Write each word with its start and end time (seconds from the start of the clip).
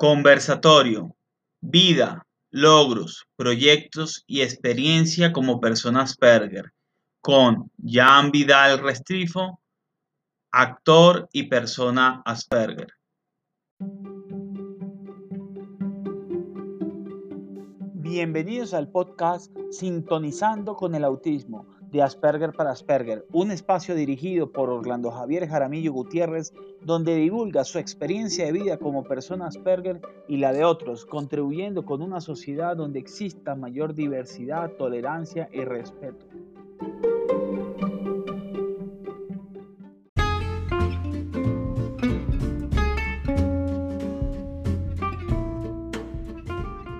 Conversatorio, 0.00 1.14
vida, 1.60 2.26
logros, 2.50 3.26
proyectos 3.36 4.24
y 4.26 4.40
experiencia 4.40 5.30
como 5.30 5.60
persona 5.60 6.00
Asperger, 6.00 6.72
con 7.20 7.70
Jan 7.84 8.30
Vidal 8.30 8.78
Restrifo, 8.78 9.60
actor 10.52 11.28
y 11.32 11.48
persona 11.50 12.22
Asperger. 12.24 12.94
Bienvenidos 17.92 18.72
al 18.72 18.88
podcast 18.88 19.54
Sintonizando 19.70 20.76
con 20.76 20.94
el 20.94 21.04
Autismo 21.04 21.66
de 21.90 22.02
Asperger 22.02 22.52
para 22.52 22.70
Asperger, 22.70 23.26
un 23.32 23.50
espacio 23.50 23.94
dirigido 23.94 24.50
por 24.52 24.70
Orlando 24.70 25.10
Javier 25.10 25.48
Jaramillo 25.48 25.92
Gutiérrez, 25.92 26.52
donde 26.82 27.16
divulga 27.16 27.64
su 27.64 27.78
experiencia 27.78 28.46
de 28.46 28.52
vida 28.52 28.76
como 28.78 29.04
persona 29.04 29.46
Asperger 29.46 30.00
y 30.28 30.36
la 30.36 30.52
de 30.52 30.64
otros, 30.64 31.04
contribuyendo 31.04 31.84
con 31.84 32.02
una 32.02 32.20
sociedad 32.20 32.76
donde 32.76 33.00
exista 33.00 33.54
mayor 33.54 33.94
diversidad, 33.94 34.72
tolerancia 34.72 35.48
y 35.52 35.64
respeto. 35.64 36.26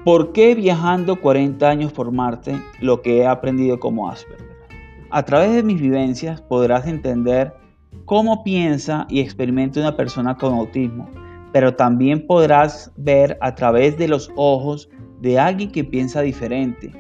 ¿Por 0.05 0.33
qué 0.33 0.55
viajando 0.55 1.21
40 1.21 1.69
años 1.69 1.93
por 1.93 2.11
Marte 2.11 2.61
lo 2.81 3.01
que 3.01 3.19
he 3.19 3.27
aprendido 3.27 3.79
como 3.79 4.09
Asperger? 4.09 4.50
A 5.13 5.25
través 5.25 5.53
de 5.53 5.65
mis 5.65 5.81
vivencias 5.81 6.41
podrás 6.41 6.87
entender 6.87 7.53
cómo 8.05 8.45
piensa 8.45 9.07
y 9.09 9.19
experimenta 9.19 9.81
una 9.81 9.97
persona 9.97 10.37
con 10.37 10.55
autismo, 10.55 11.09
pero 11.53 11.75
también 11.75 12.29
podrás 12.29 12.93
ver 12.97 13.37
a 13.41 13.57
través 13.57 13.99
de 13.99 14.07
los 14.07 14.31
ojos 14.37 14.89
de 15.21 15.37
alguien 15.37 15.73
que 15.73 15.83
piensa 15.83 16.21
diferente 16.21 16.93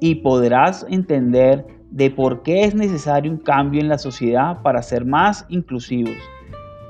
y 0.00 0.16
podrás 0.16 0.84
entender 0.88 1.64
de 1.92 2.10
por 2.10 2.42
qué 2.42 2.64
es 2.64 2.74
necesario 2.74 3.30
un 3.30 3.38
cambio 3.38 3.80
en 3.80 3.88
la 3.88 3.98
sociedad 3.98 4.60
para 4.62 4.82
ser 4.82 5.04
más 5.04 5.46
inclusivos. 5.48 6.16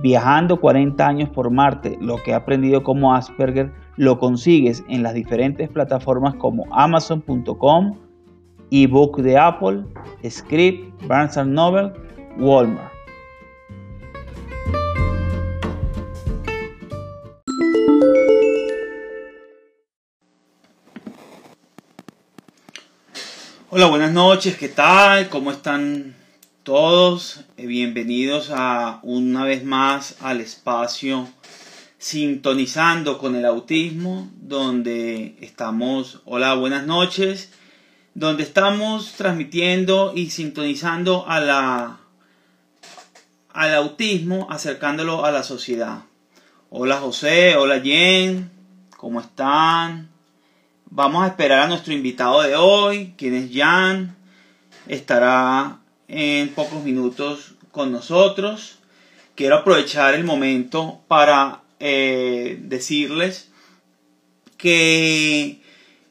Viajando 0.03 0.59
40 0.59 1.07
años 1.07 1.29
por 1.29 1.51
Marte, 1.51 1.99
lo 2.01 2.17
que 2.17 2.31
he 2.31 2.35
aprendido 2.35 2.83
como 2.83 3.15
Asperger 3.15 3.71
lo 3.97 4.19
consigues 4.19 4.83
en 4.89 5.03
las 5.03 5.13
diferentes 5.13 5.69
plataformas 5.69 6.35
como 6.37 6.65
amazon.com, 6.71 7.99
ebook 8.75 9.21
de 9.21 9.37
Apple, 9.37 9.85
Script, 10.27 11.07
Barnes 11.07 11.37
Noble, 11.37 11.93
Walmart. 12.39 12.91
Hola, 23.69 23.87
buenas 23.89 24.13
noches, 24.13 24.57
¿qué 24.57 24.69
tal? 24.69 25.29
¿Cómo 25.29 25.51
están 25.51 26.15
todos? 26.63 27.45
Eh, 27.59 27.67
bienvenidos 27.67 28.51
a 28.55 29.01
una 29.03 29.45
vez 29.45 29.65
más 29.65 30.17
al 30.21 30.41
espacio 30.41 31.29
Sintonizando 31.99 33.19
con 33.19 33.37
el 33.37 33.45
Autismo, 33.45 34.31
donde 34.41 35.37
estamos, 35.41 36.21
hola, 36.25 36.55
buenas 36.55 36.87
noches, 36.87 37.53
donde 38.15 38.43
estamos 38.43 39.13
transmitiendo 39.13 40.13
y 40.15 40.31
sintonizando 40.31 41.27
a 41.29 41.41
la, 41.41 41.99
al 43.53 43.75
autismo, 43.75 44.49
acercándolo 44.51 45.25
a 45.25 45.31
la 45.31 45.43
sociedad. 45.43 46.03
Hola 46.71 46.99
José, 46.99 47.57
hola 47.57 47.81
Jen, 47.81 48.51
¿cómo 48.97 49.21
están? 49.21 50.11
Vamos 50.87 51.25
a 51.25 51.29
esperar 51.29 51.61
a 51.61 51.69
nuestro 51.69 51.95
invitado 51.95 52.43
de 52.43 52.55
hoy, 52.55 53.15
quien 53.17 53.35
es 53.35 53.51
Jan. 53.53 54.15
Estará 54.89 55.79
en 56.07 56.51
pocos 56.51 56.83
minutos 56.83 57.55
con 57.71 57.93
nosotros. 57.93 58.79
Quiero 59.35 59.57
aprovechar 59.57 60.15
el 60.15 60.25
momento 60.25 61.01
para 61.09 61.63
eh, 61.81 62.59
decirles 62.61 63.51
que 64.59 65.63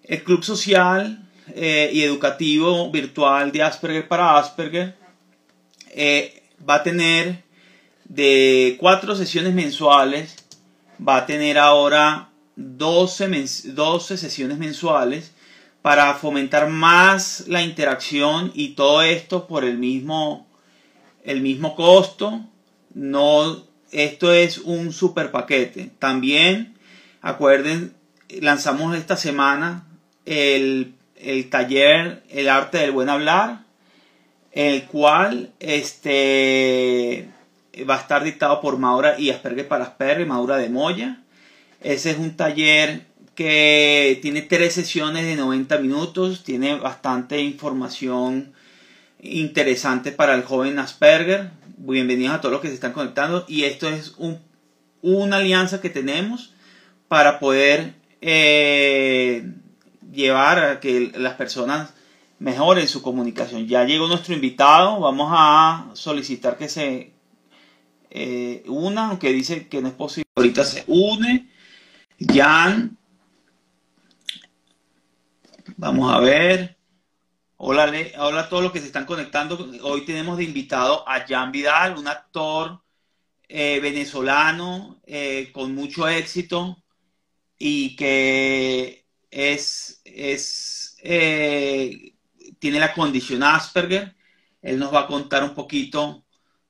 el 0.04 0.24
Club 0.24 0.44
Social 0.44 1.21
eh, 1.48 1.90
y 1.94 2.04
educativo 2.04 2.92
virtual 2.92 3.52
de 3.52 3.64
Asperger 3.64 4.08
para 4.08 4.38
Asperger 4.38 4.96
eh, 5.90 6.44
va 6.68 6.76
a 6.76 6.84
tener 6.84 7.44
de 8.06 8.78
cuatro 8.80 9.16
sesiones 9.16 9.54
mensuales, 9.54 10.36
va 11.06 11.18
a 11.18 11.26
tener 11.26 11.58
ahora 11.58 12.30
12, 12.56 13.46
12 13.74 14.18
sesiones 14.18 14.58
mensuales 14.58 15.32
para 15.82 16.14
fomentar 16.14 16.70
más 16.70 17.46
la 17.48 17.64
interacción 17.64 18.52
y 18.54 18.70
todo 18.70 19.02
esto 19.02 19.48
por 19.48 19.64
el 19.64 19.78
mismo, 19.78 20.48
el 21.24 21.42
mismo 21.42 21.76
costo. 21.76 22.42
No, 22.94 23.64
esto 23.92 24.32
es 24.32 24.60
un 24.60 24.94
super 24.94 25.32
paquete. 25.32 25.92
También, 25.98 26.76
acuerden, 27.22 27.94
lanzamos 28.42 28.96
esta 28.96 29.18
semana 29.18 29.88
el 30.26 30.94
el 31.24 31.50
taller 31.50 32.24
El 32.30 32.50
arte 32.50 32.80
del 32.80 32.92
buen 32.92 33.10
hablar, 33.10 33.64
el 34.52 34.86
cual 34.86 35.52
este, 35.60 37.30
va 37.90 37.96
a 37.96 38.00
estar 38.00 38.24
dictado 38.24 38.62
por 38.62 38.78
Maura 38.78 39.20
y 39.20 39.30
Asperger 39.30 39.68
para 39.68 39.86
Asperger, 39.86 40.26
Maura 40.28 40.58
de 40.58 40.70
Moya. 40.70 41.22
Ese 41.82 42.12
es 42.12 42.18
un 42.18 42.36
taller 42.36 43.06
que 43.36 44.20
tiene 44.22 44.42
tres 44.42 44.74
sesiones 44.74 45.26
de 45.26 45.36
90 45.36 45.78
minutos, 45.80 46.44
tiene 46.44 46.76
bastante 46.76 47.42
información 47.42 48.54
interesante 49.22 50.12
para 50.12 50.36
el 50.36 50.44
joven 50.44 50.80
Asperger. 50.80 51.52
Bienvenidos 51.78 52.36
a 52.36 52.42
todos 52.42 52.52
los 52.52 52.62
que 52.62 52.68
se 52.68 52.76
están 52.76 52.94
conectando 52.94 53.46
y 53.48 53.64
esto 53.64 53.90
es 53.90 54.16
un, 54.18 54.40
una 55.02 55.38
alianza 55.38 55.82
que 55.82 55.90
tenemos 55.90 56.54
para 57.08 57.40
poder 57.40 57.94
eh, 58.22 59.44
llevar 60.12 60.60
a 60.60 60.80
que 60.80 61.12
las 61.16 61.36
personas 61.36 61.94
mejoren 62.40 62.88
su 62.88 63.02
comunicación. 63.02 63.68
Ya 63.68 63.84
llegó 63.86 64.08
nuestro 64.08 64.34
invitado, 64.34 65.00
vamos 65.00 65.32
a 65.32 65.90
solicitar 65.94 66.58
que 66.58 66.70
se 66.70 67.14
eh, 68.10 68.64
una, 68.68 69.10
aunque 69.10 69.32
dice 69.32 69.68
que 69.68 69.82
no 69.82 69.88
es 69.88 69.94
posible. 69.94 70.30
Ahorita 70.36 70.64
se 70.66 70.84
une. 70.88 71.50
Jan. 72.20 72.98
Vamos 75.78 76.14
a 76.14 76.20
ver. 76.20 76.78
Hola, 77.58 77.92
hola 78.18 78.42
a 78.42 78.50
todos 78.50 78.64
los 78.64 78.72
que 78.72 78.80
se 78.80 78.88
están 78.88 79.06
conectando. 79.06 79.70
Hoy 79.84 80.06
tenemos 80.06 80.38
de 80.38 80.44
invitado 80.44 81.08
a 81.08 81.26
Jan 81.28 81.52
Vidal, 81.52 81.98
un 81.98 82.08
actor 82.08 82.82
eh, 83.48 83.80
venezolano 83.80 85.00
eh, 85.06 85.52
con 85.54 85.74
mucho 85.74 86.08
éxito 86.08 86.78
y 87.58 87.96
que 87.96 89.01
es, 89.32 90.02
es 90.06 90.98
eh, 91.02 92.14
tiene 92.60 92.80
la 92.80 92.94
condición 92.94 93.44
Asperger. 93.44 94.16
Él 94.62 94.78
nos 94.78 94.94
va 94.94 95.02
a 95.02 95.08
contar 95.08 95.44
un 95.44 95.56
poquito 95.56 96.24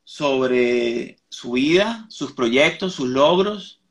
sobre 0.03 1.17
su 1.29 1.53
vida, 1.53 2.05
sus 2.09 2.31
proyectos, 2.31 2.93
sus 2.93 3.09
logros. 3.09 3.81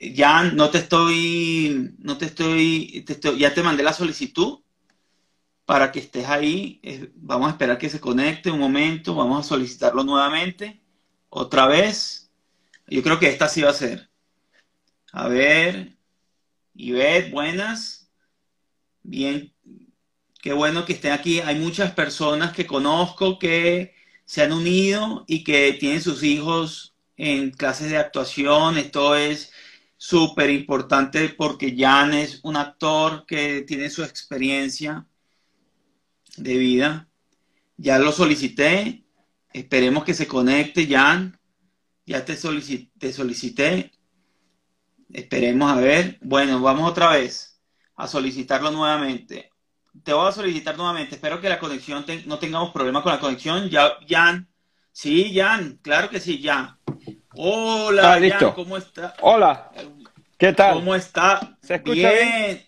Ya 0.00 0.44
no 0.44 0.70
te 0.70 0.78
estoy, 0.78 1.94
no 1.98 2.18
te 2.18 2.26
estoy, 2.26 3.04
ya 3.38 3.54
te 3.54 3.62
mandé 3.62 3.82
la 3.82 3.92
solicitud 3.92 4.60
para 5.64 5.90
que 5.90 6.00
estés 6.00 6.26
ahí. 6.26 6.80
Vamos 7.16 7.48
a 7.48 7.52
esperar 7.52 7.78
que 7.78 7.90
se 7.90 8.00
conecte 8.00 8.50
un 8.50 8.60
momento, 8.60 9.14
vamos 9.14 9.44
a 9.44 9.48
solicitarlo 9.48 10.04
nuevamente, 10.04 10.82
otra 11.30 11.66
vez. 11.66 12.30
Yo 12.86 13.02
creo 13.02 13.18
que 13.18 13.28
esta 13.28 13.48
sí 13.48 13.62
va 13.62 13.70
a 13.70 13.74
ser. 13.74 14.10
A 15.12 15.28
ver, 15.28 15.96
Ivette, 16.74 17.30
buenas. 17.30 18.03
Bien, 19.04 19.52
qué 20.42 20.52
bueno 20.54 20.86
que 20.86 20.94
estén 20.94 21.12
aquí. 21.12 21.40
Hay 21.40 21.56
muchas 21.56 21.92
personas 21.92 22.52
que 22.54 22.66
conozco 22.66 23.38
que 23.38 23.94
se 24.24 24.42
han 24.42 24.52
unido 24.52 25.24
y 25.28 25.44
que 25.44 25.74
tienen 25.74 26.00
sus 26.02 26.22
hijos 26.22 26.96
en 27.16 27.50
clases 27.50 27.90
de 27.90 27.98
actuación. 27.98 28.78
Esto 28.78 29.14
es 29.14 29.52
súper 29.98 30.50
importante 30.50 31.28
porque 31.30 31.76
Jan 31.78 32.14
es 32.14 32.40
un 32.44 32.56
actor 32.56 33.26
que 33.26 33.62
tiene 33.62 33.90
su 33.90 34.02
experiencia 34.02 35.06
de 36.38 36.56
vida. 36.58 37.08
Ya 37.76 37.98
lo 37.98 38.10
solicité. 38.12 39.04
Esperemos 39.52 40.04
que 40.04 40.14
se 40.14 40.26
conecte, 40.26 40.86
Jan. 40.88 41.38
Ya 42.06 42.24
te, 42.24 42.36
solicité, 42.36 42.90
te 42.98 43.12
solicité. 43.12 43.92
Esperemos 45.12 45.70
a 45.70 45.76
ver. 45.76 46.18
Bueno, 46.22 46.60
vamos 46.60 46.90
otra 46.90 47.10
vez 47.10 47.53
a 47.96 48.06
solicitarlo 48.06 48.70
nuevamente. 48.70 49.50
Te 50.02 50.12
voy 50.12 50.28
a 50.28 50.32
solicitar 50.32 50.76
nuevamente. 50.76 51.14
Espero 51.14 51.40
que 51.40 51.48
la 51.48 51.58
conexión 51.58 52.04
no 52.26 52.38
tengamos 52.38 52.70
problemas 52.70 53.02
con 53.02 53.12
la 53.12 53.20
conexión. 53.20 53.68
Ya, 53.70 53.92
Jan. 54.08 54.48
Sí, 54.92 55.32
Jan. 55.34 55.78
Claro 55.82 56.10
que 56.10 56.20
sí, 56.20 56.42
Jan. 56.42 56.76
Hola, 57.36 58.20
Jan, 58.20 58.52
¿cómo 58.52 58.76
está? 58.76 59.14
Hola. 59.20 59.70
¿Qué 60.38 60.52
tal? 60.52 60.74
¿Cómo 60.74 60.94
está? 60.94 61.56
¿Se 61.62 61.76
escucha 61.76 62.10
bien? 62.10 62.66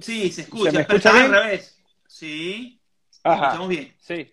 sí, 0.00 0.30
se 0.30 0.42
escucha. 0.42 0.70
¿Se 0.70 0.76
me 0.76 0.82
escucha 0.82 1.12
bien? 1.12 1.24
al 1.24 1.30
revés. 1.30 1.80
Sí. 2.06 2.80
Ajá. 3.22 3.44
Escuchamos 3.46 3.68
bien. 3.68 3.94
Sí. 4.00 4.30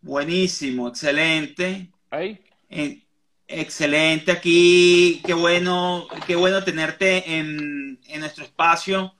Buenísimo, 0.00 0.88
excelente. 0.88 1.90
Ahí. 2.10 2.40
Eh, 2.70 3.02
excelente 3.46 4.32
aquí. 4.32 5.20
Qué 5.24 5.34
bueno, 5.34 6.06
qué 6.26 6.36
bueno 6.36 6.62
tenerte 6.62 7.38
en, 7.38 7.98
en 8.06 8.20
nuestro 8.20 8.44
espacio. 8.44 9.14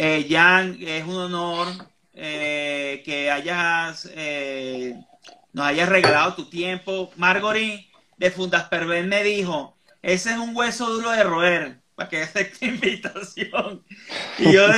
Eh, 0.00 0.28
Jan, 0.30 0.78
es 0.80 1.04
un 1.04 1.16
honor 1.16 1.66
eh, 2.14 3.02
que 3.04 3.32
hayas 3.32 4.08
eh, 4.14 4.94
nos 5.52 5.66
hayas 5.66 5.88
regalado 5.88 6.34
tu 6.34 6.48
tiempo. 6.48 7.10
Margory 7.16 7.90
de 8.16 8.30
Fundas 8.30 8.68
Perven 8.68 9.08
me 9.08 9.24
dijo, 9.24 9.76
ese 10.00 10.30
es 10.30 10.38
un 10.38 10.54
hueso 10.54 10.88
duro 10.88 11.10
de 11.10 11.24
roer, 11.24 11.80
para 11.96 12.08
que 12.08 12.22
acepte 12.22 12.66
invitación. 12.66 13.82
Y 14.38 14.52
yo, 14.52 14.68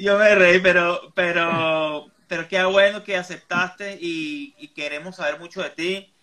yo 0.00 0.16
me 0.16 0.36
reí, 0.36 0.60
pero, 0.60 1.12
pero, 1.16 2.08
pero 2.28 2.46
qué 2.46 2.62
bueno 2.62 3.02
que 3.02 3.16
aceptaste 3.16 3.98
y, 4.00 4.68
queremos 4.76 5.16
saber 5.16 5.40
mucho 5.40 5.64
de 5.64 5.70
ti. 5.70 6.14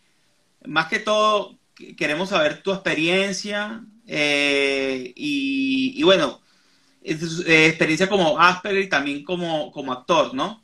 Más 0.65 0.88
que 0.88 1.00
todo, 1.00 1.59
queremos 1.97 2.29
saber 2.29 2.63
tu 2.63 2.71
experiencia 2.71 3.83
eh, 4.07 5.11
y, 5.17 6.01
bueno, 6.03 6.39
eh, 7.07 7.68
experiencia 7.68 8.09
como 8.09 8.39
Asperger 8.39 8.83
y 8.83 8.89
también 8.89 9.24
como, 9.24 9.71
como 9.71 9.94
actor, 9.94 10.33
¿no? 10.33 10.62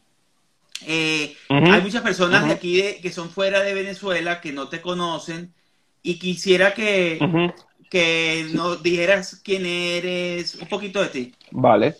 Eh, 0.86 1.36
uh 1.50 1.54
-huh. 1.54 1.74
Hay 1.74 1.81
muchas 1.81 2.01
personas 2.01 2.42
uh 2.42 2.45
-huh. 2.45 2.48
de 2.50 2.54
aquí 2.54 2.81
de, 2.81 3.00
que 3.01 3.10
son 3.10 3.30
fuera 3.30 3.62
de 3.62 3.74
Venezuela 3.74 4.42
que 4.42 4.51
no 4.51 4.68
te 4.68 4.81
conocen 4.81 5.54
y 6.01 6.19
quisiera 6.19 6.74
que, 6.74 7.18
uh 7.22 7.25
-huh. 7.25 7.54
que 7.90 8.48
nos 8.54 8.84
dijeras 8.84 9.42
quién 9.44 9.66
eres, 9.66 10.56
un 10.56 10.68
poquito 10.68 11.01
de 11.01 11.07
ti. 11.07 11.34
Vale. 11.51 11.95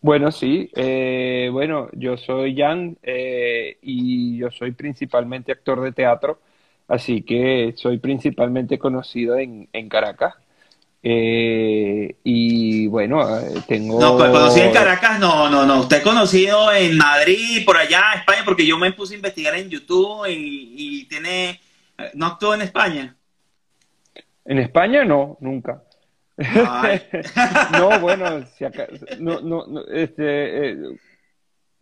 Bueno, 0.00 0.30
sí. 0.30 0.70
Eh, 0.76 1.48
bueno, 1.52 1.88
yo 1.92 2.16
soy 2.16 2.56
Jan 2.56 2.96
eh, 3.02 3.78
y 3.82 4.38
yo 4.38 4.50
soy 4.50 4.70
principalmente 4.72 5.50
actor 5.50 5.80
de 5.80 5.90
teatro, 5.90 6.40
así 6.86 7.22
que 7.22 7.74
soy 7.76 7.98
principalmente 7.98 8.78
conocido 8.78 9.36
en, 9.36 9.68
en 9.72 9.88
Caracas. 9.88 10.34
Eh, 11.02 12.16
y 12.24 12.86
bueno, 12.88 13.24
tengo. 13.68 14.00
No, 14.00 14.16
pues 14.16 14.30
conocido 14.30 14.66
en 14.66 14.72
Caracas, 14.72 15.20
no, 15.20 15.48
no, 15.48 15.64
no. 15.64 15.80
Usted 15.80 16.02
conocido 16.02 16.72
en 16.72 16.96
Madrid, 16.96 17.64
por 17.64 17.76
allá, 17.76 18.02
España, 18.16 18.42
porque 18.44 18.66
yo 18.66 18.78
me 18.78 18.92
puse 18.92 19.14
a 19.14 19.16
investigar 19.16 19.54
en 19.54 19.70
YouTube 19.70 20.26
y, 20.28 20.74
y 20.76 21.04
tiene. 21.08 21.60
¿No 22.14 22.26
actuó 22.26 22.54
en 22.54 22.62
España? 22.62 23.16
En 24.44 24.58
España 24.58 25.04
no, 25.04 25.36
nunca. 25.40 25.82
no, 27.72 28.00
bueno, 28.00 28.46
si 28.56 28.64
acá, 28.64 28.86
no, 29.18 29.40
no, 29.40 29.66
no, 29.66 29.84
este. 29.86 30.70
Eh, 30.70 30.76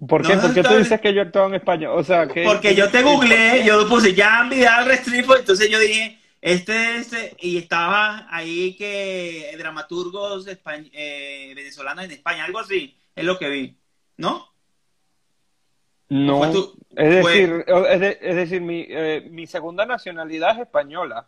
¿Por 0.06 0.26
qué? 0.26 0.36
No, 0.36 0.42
¿Por 0.42 0.54
qué 0.54 0.62
tú 0.62 0.74
dices 0.76 1.00
que 1.00 1.14
yo 1.14 1.22
actuaba 1.22 1.48
en 1.48 1.54
España? 1.54 1.90
O 1.90 2.02
sea, 2.02 2.26
que. 2.26 2.44
Porque 2.44 2.74
yo 2.74 2.90
te 2.90 3.02
googleé, 3.02 3.64
yo 3.64 3.88
puse 3.88 4.14
Jan 4.14 4.50
Vidal 4.50 4.86
Restrepo, 4.86 5.36
entonces 5.36 5.70
yo 5.70 5.78
dije 5.78 6.19
este, 6.46 6.98
este, 6.98 7.37
y 7.40 7.58
estaba 7.58 8.28
ahí 8.31 8.76
que 8.76 9.52
dramaturgos 9.58 10.46
españ 10.46 10.88
eh, 10.93 11.52
venezolanos 11.56 12.04
en 12.04 12.12
España, 12.12 12.44
algo 12.44 12.60
así, 12.60 12.96
es 13.16 13.25
lo 13.25 13.37
que 13.37 13.48
vi, 13.48 13.76
¿no? 14.16 14.46
No, 16.08 16.44
es, 16.44 16.52
decir, 16.94 17.64
es, 17.66 18.00
de, 18.00 18.19
es, 18.22 18.37
decir, 18.37 18.60
mi, 18.60 18.87
eh, 18.88 19.26
mi, 19.28 19.48
segunda 19.48 19.87
nacionalidad 19.87 20.52
es 20.52 20.60
española, 20.60 21.26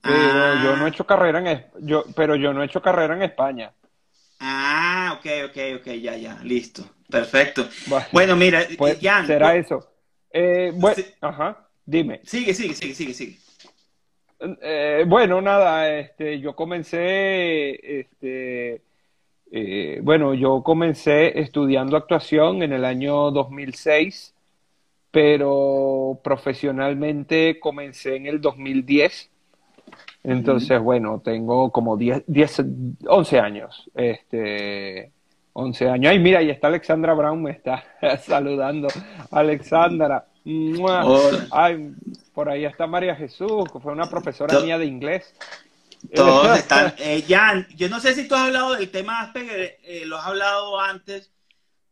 pero 0.00 0.16
ah. 0.16 0.62
yo 0.64 0.76
no 0.76 0.86
he 0.86 0.88
hecho 0.88 1.06
carrera 1.06 1.40
en 1.40 1.66
yo, 1.86 2.06
pero 2.16 2.34
yo 2.34 2.54
no 2.54 2.62
he 2.62 2.66
hecho 2.66 2.80
carrera 2.80 3.16
en 3.16 3.24
España. 3.24 3.74
Ah, 4.40 5.18
ok, 5.18 5.50
ok, 5.50 5.58
ok, 5.80 5.86
ya, 6.00 6.16
ya, 6.16 6.40
listo, 6.42 6.88
perfecto. 7.10 7.68
Bueno, 7.86 8.06
bueno 8.12 8.36
mira, 8.36 8.66
pues, 8.78 8.98
Jan, 8.98 9.26
será 9.26 9.56
eso. 9.56 9.92
Eh, 10.30 10.72
bueno, 10.74 10.96
sí. 10.96 11.04
ajá, 11.20 11.68
dime. 11.84 12.22
Sigue, 12.24 12.54
sigue, 12.54 12.74
sigue, 12.74 12.94
sigue, 12.94 13.12
sigue. 13.12 13.47
Eh, 14.40 15.04
bueno, 15.06 15.40
nada, 15.40 15.98
este, 15.98 16.38
yo 16.38 16.54
comencé, 16.54 18.00
este, 18.00 18.82
eh, 19.50 20.00
bueno, 20.02 20.34
yo 20.34 20.62
comencé 20.62 21.40
estudiando 21.40 21.96
actuación 21.96 22.62
en 22.62 22.72
el 22.72 22.84
año 22.84 23.30
2006, 23.32 24.34
pero 25.10 26.20
profesionalmente 26.22 27.58
comencé 27.58 28.16
en 28.16 28.26
el 28.26 28.40
2010. 28.40 29.30
Entonces, 30.22 30.80
bueno, 30.80 31.20
tengo 31.24 31.72
como 31.72 31.96
10, 31.96 32.24
10 32.26 32.62
11 33.06 33.40
años. 33.40 33.90
Este, 33.94 35.10
11 35.54 35.88
años. 35.88 36.12
Ay, 36.12 36.18
mira, 36.20 36.38
ahí 36.38 36.50
está 36.50 36.68
Alexandra 36.68 37.14
Brown, 37.14 37.42
me 37.42 37.50
está 37.50 37.82
saludando. 38.20 38.88
Alexandra. 39.30 40.26
Ay, 41.50 41.92
por 42.38 42.48
ahí 42.48 42.64
está 42.64 42.86
María 42.86 43.16
Jesús, 43.16 43.64
que 43.72 43.80
fue 43.80 43.90
una 43.90 44.08
profesora 44.08 44.60
mía 44.60 44.78
de 44.78 44.86
inglés. 44.86 45.34
Todos 46.14 46.56
están. 46.60 46.94
Eh, 46.96 47.24
Jan, 47.28 47.66
yo 47.74 47.88
no 47.88 47.98
sé 47.98 48.14
si 48.14 48.28
tú 48.28 48.36
has 48.36 48.42
hablado 48.42 48.76
del 48.76 48.92
tema 48.92 49.22
Asperger, 49.22 49.80
eh, 49.82 50.04
lo 50.06 50.18
has 50.18 50.26
hablado 50.26 50.78
antes, 50.78 51.32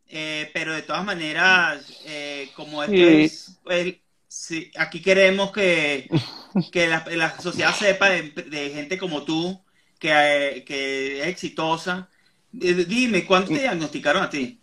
eh, 0.06 0.48
pero 0.54 0.72
de 0.72 0.82
todas 0.82 1.04
maneras, 1.04 2.00
eh, 2.06 2.50
como 2.54 2.84
esto 2.84 2.94
sí. 2.94 3.24
es. 3.24 3.58
El, 3.68 4.00
sí, 4.28 4.70
aquí 4.78 5.02
queremos 5.02 5.50
que, 5.50 6.08
que 6.70 6.86
la, 6.86 7.04
la, 7.10 7.40
sociedad 7.40 7.74
sepa 7.74 8.10
de, 8.10 8.30
de, 8.30 8.70
gente 8.70 8.98
como 8.98 9.24
tú, 9.24 9.60
que, 9.98 10.62
que 10.64 11.22
es 11.22 11.26
exitosa. 11.26 12.08
Dime, 12.52 13.26
¿cuándo 13.26 13.48
te 13.48 13.58
diagnosticaron 13.58 14.22
a 14.22 14.30
ti? 14.30 14.60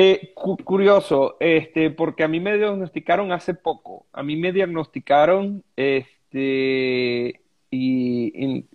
Eh, 0.00 0.30
cu 0.32 0.56
curioso, 0.58 1.36
este, 1.40 1.90
porque 1.90 2.22
a 2.22 2.28
mí 2.28 2.38
me 2.38 2.56
diagnosticaron 2.56 3.32
hace 3.32 3.52
poco. 3.52 4.06
A 4.12 4.22
mí 4.22 4.36
me 4.36 4.52
diagnosticaron, 4.52 5.64
este, 5.74 7.40
y 7.68 8.44
en 8.44 8.68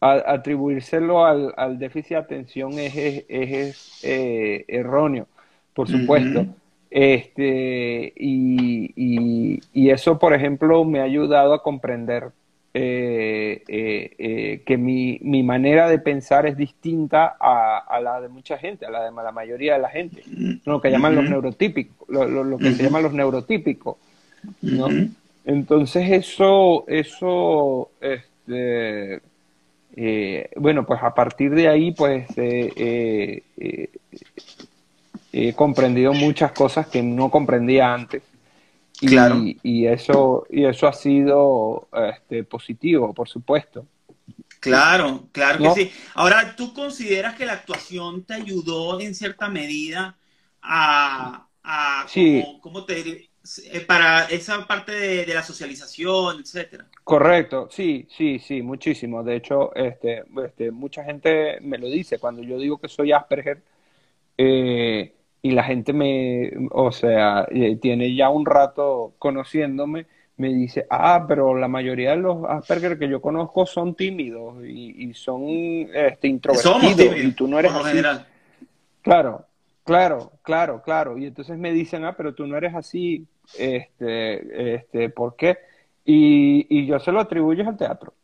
atribuírselo 0.00 1.24
al, 1.24 1.54
al, 1.56 1.78
déficit 1.78 2.10
de 2.10 2.16
atención 2.16 2.72
es, 2.78 2.96
es, 2.96 3.24
es 3.28 4.00
eh, 4.04 4.64
erróneo, 4.68 5.26
por 5.74 5.88
supuesto. 5.88 6.46
Este, 6.90 8.12
y, 8.16 8.92
y, 8.96 9.60
y, 9.72 9.90
eso, 9.90 10.18
por 10.18 10.34
ejemplo, 10.34 10.84
me 10.84 11.00
ha 11.00 11.04
ayudado 11.04 11.54
a 11.54 11.62
comprender 11.62 12.30
eh, 12.72 13.64
eh, 13.66 14.14
eh, 14.16 14.62
que 14.64 14.76
mi, 14.76 15.18
mi, 15.22 15.42
manera 15.42 15.88
de 15.88 15.98
pensar 15.98 16.46
es 16.46 16.56
distinta 16.56 17.36
a, 17.40 17.78
a, 17.78 18.00
la 18.00 18.20
de 18.20 18.28
mucha 18.28 18.58
gente, 18.58 18.86
a 18.86 18.90
la 18.90 19.02
de 19.02 19.10
la 19.10 19.32
mayoría 19.32 19.72
de 19.72 19.80
la 19.80 19.88
gente, 19.88 20.22
lo 20.64 20.80
que 20.80 20.88
llaman 20.88 21.16
los 21.16 21.28
neurotípicos, 21.28 22.08
lo, 22.08 22.28
lo, 22.44 22.58
que 22.58 22.72
se 22.72 22.84
llaman 22.84 23.02
los 23.02 23.12
neurotípicos, 23.12 23.96
¿no? 24.62 24.86
Entonces 25.44 26.12
eso, 26.12 26.84
eso, 26.86 27.90
este, 28.00 29.20
eh, 29.96 30.50
bueno, 30.54 30.86
pues 30.86 31.02
a 31.02 31.12
partir 31.12 31.52
de 31.52 31.66
ahí, 31.66 31.90
pues 31.90 32.28
he 32.36 33.42
comprendido 35.56 36.12
muchas 36.12 36.52
cosas 36.52 36.86
que 36.86 37.02
no 37.02 37.32
comprendía 37.32 37.92
antes. 37.92 38.29
Y, 39.00 39.06
claro. 39.06 39.42
y, 39.62 39.86
eso, 39.86 40.46
y 40.50 40.64
eso 40.64 40.86
ha 40.86 40.92
sido 40.92 41.88
este, 42.12 42.44
positivo, 42.44 43.14
por 43.14 43.28
supuesto. 43.28 43.86
Claro, 44.60 45.28
claro 45.32 45.58
que 45.58 45.70
sí. 45.70 45.92
Ahora, 46.14 46.54
¿tú 46.54 46.74
consideras 46.74 47.34
que 47.34 47.46
la 47.46 47.54
actuación 47.54 48.24
te 48.24 48.34
ayudó 48.34 49.00
en 49.00 49.14
cierta 49.14 49.48
medida 49.48 50.18
a, 50.60 51.46
a 51.62 52.04
sí. 52.06 52.44
¿cómo, 52.60 52.84
te 52.84 53.30
eh, 53.72 53.80
para 53.86 54.26
esa 54.26 54.66
parte 54.66 54.92
de, 54.92 55.24
de, 55.24 55.34
la 55.34 55.42
socialización, 55.42 56.40
etcétera? 56.40 56.86
Correcto, 57.02 57.68
sí, 57.70 58.06
sí, 58.14 58.38
sí, 58.38 58.60
muchísimo. 58.60 59.24
De 59.24 59.36
hecho, 59.36 59.74
este, 59.74 60.24
este, 60.44 60.70
mucha 60.70 61.04
gente 61.04 61.58
me 61.62 61.78
lo 61.78 61.88
dice 61.88 62.18
cuando 62.18 62.42
yo 62.42 62.58
digo 62.58 62.78
que 62.78 62.88
soy 62.88 63.12
Asperger. 63.12 63.62
Eh, 64.36 65.14
y 65.42 65.52
la 65.52 65.64
gente 65.64 65.92
me, 65.92 66.50
o 66.70 66.92
sea, 66.92 67.46
eh, 67.50 67.76
tiene 67.76 68.14
ya 68.14 68.28
un 68.28 68.44
rato 68.44 69.14
conociéndome, 69.18 70.06
me 70.36 70.48
dice, 70.48 70.86
ah, 70.90 71.24
pero 71.28 71.56
la 71.56 71.68
mayoría 71.68 72.10
de 72.10 72.16
los 72.16 72.44
Asperger 72.44 72.98
que 72.98 73.08
yo 73.08 73.20
conozco 73.20 73.66
son 73.66 73.94
tímidos 73.94 74.64
y, 74.64 75.12
son 75.14 75.42
este, 75.92 76.28
introvertidos 76.28 77.16
y 77.16 77.32
tú 77.32 77.46
no 77.46 77.58
eres 77.58 77.72
así. 77.72 77.88
General. 77.88 78.26
Claro, 79.02 79.46
claro, 79.84 80.32
claro, 80.42 80.82
claro. 80.82 81.18
Y 81.18 81.26
entonces 81.26 81.58
me 81.58 81.72
dicen, 81.72 82.04
ah, 82.04 82.14
pero 82.16 82.34
tú 82.34 82.46
no 82.46 82.56
eres 82.56 82.74
así, 82.74 83.26
este, 83.58 84.74
este, 84.74 85.10
¿por 85.10 85.36
qué? 85.36 85.58
Y, 86.04 86.66
y 86.70 86.86
yo 86.86 86.98
se 87.00 87.12
lo 87.12 87.20
atribuyo 87.20 87.68
al 87.68 87.76
teatro. 87.76 88.14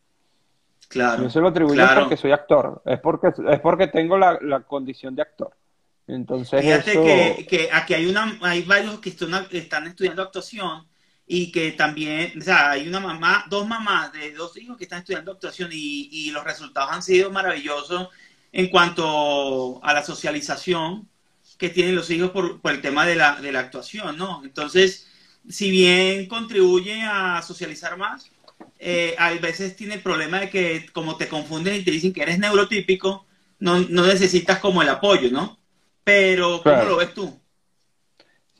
Claro. 0.88 1.24
Yo 1.24 1.30
se 1.30 1.40
lo 1.40 1.48
atribuyo 1.48 1.84
porque 1.98 2.16
soy 2.16 2.32
actor, 2.32 2.80
es 2.84 3.00
porque, 3.00 3.28
es 3.28 3.60
porque 3.60 3.88
tengo 3.88 4.16
la, 4.16 4.38
la 4.40 4.60
condición 4.60 5.14
de 5.14 5.22
actor. 5.22 5.50
Entonces, 6.08 6.60
Fíjate 6.60 6.92
que, 6.92 7.46
que, 7.48 7.68
aquí 7.72 7.94
hay, 7.94 8.06
una, 8.06 8.38
hay 8.42 8.62
varios 8.62 9.00
que 9.00 9.08
están, 9.08 9.34
estudiando 9.52 10.22
actuación 10.22 10.86
y 11.26 11.50
que 11.50 11.72
también, 11.72 12.40
o 12.40 12.44
sea, 12.44 12.70
hay 12.70 12.86
una 12.86 13.00
mamá, 13.00 13.44
dos 13.50 13.66
mamás 13.66 14.12
de 14.12 14.32
dos 14.32 14.56
hijos 14.56 14.76
que 14.76 14.84
están 14.84 15.00
estudiando 15.00 15.32
actuación 15.32 15.70
y, 15.72 16.08
y 16.12 16.30
los 16.30 16.44
resultados 16.44 16.92
han 16.92 17.02
sido 17.02 17.32
maravillosos 17.32 18.08
en 18.52 18.68
cuanto 18.68 19.84
a 19.84 19.92
la 19.92 20.04
socialización 20.04 21.08
que 21.58 21.70
tienen 21.70 21.94
los 21.94 22.10
hijos 22.10 22.30
por, 22.30 22.60
por 22.60 22.72
el 22.72 22.80
tema 22.80 23.06
de 23.06 23.16
la, 23.16 23.40
de 23.40 23.52
la 23.52 23.60
actuación, 23.60 24.16
¿no? 24.16 24.42
Entonces, 24.44 25.08
si 25.48 25.70
bien 25.70 26.26
contribuye 26.26 27.02
a 27.02 27.42
socializar 27.42 27.96
más, 27.96 28.30
eh, 28.78 29.14
a 29.18 29.30
veces 29.34 29.76
tiene 29.76 29.94
el 29.94 30.02
problema 30.02 30.40
de 30.40 30.50
que 30.50 30.86
como 30.92 31.16
te 31.16 31.28
confunden 31.28 31.74
y 31.74 31.84
te 31.84 31.90
dicen 31.90 32.12
que 32.12 32.22
eres 32.22 32.38
neurotípico, 32.38 33.26
no, 33.58 33.80
no 33.80 34.06
necesitas 34.06 34.58
como 34.58 34.82
el 34.82 34.88
apoyo, 34.88 35.30
¿no? 35.30 35.58
Pero, 36.06 36.60
¿cómo 36.62 36.84
lo 36.84 36.96
ves 36.98 37.12
tú? 37.14 37.36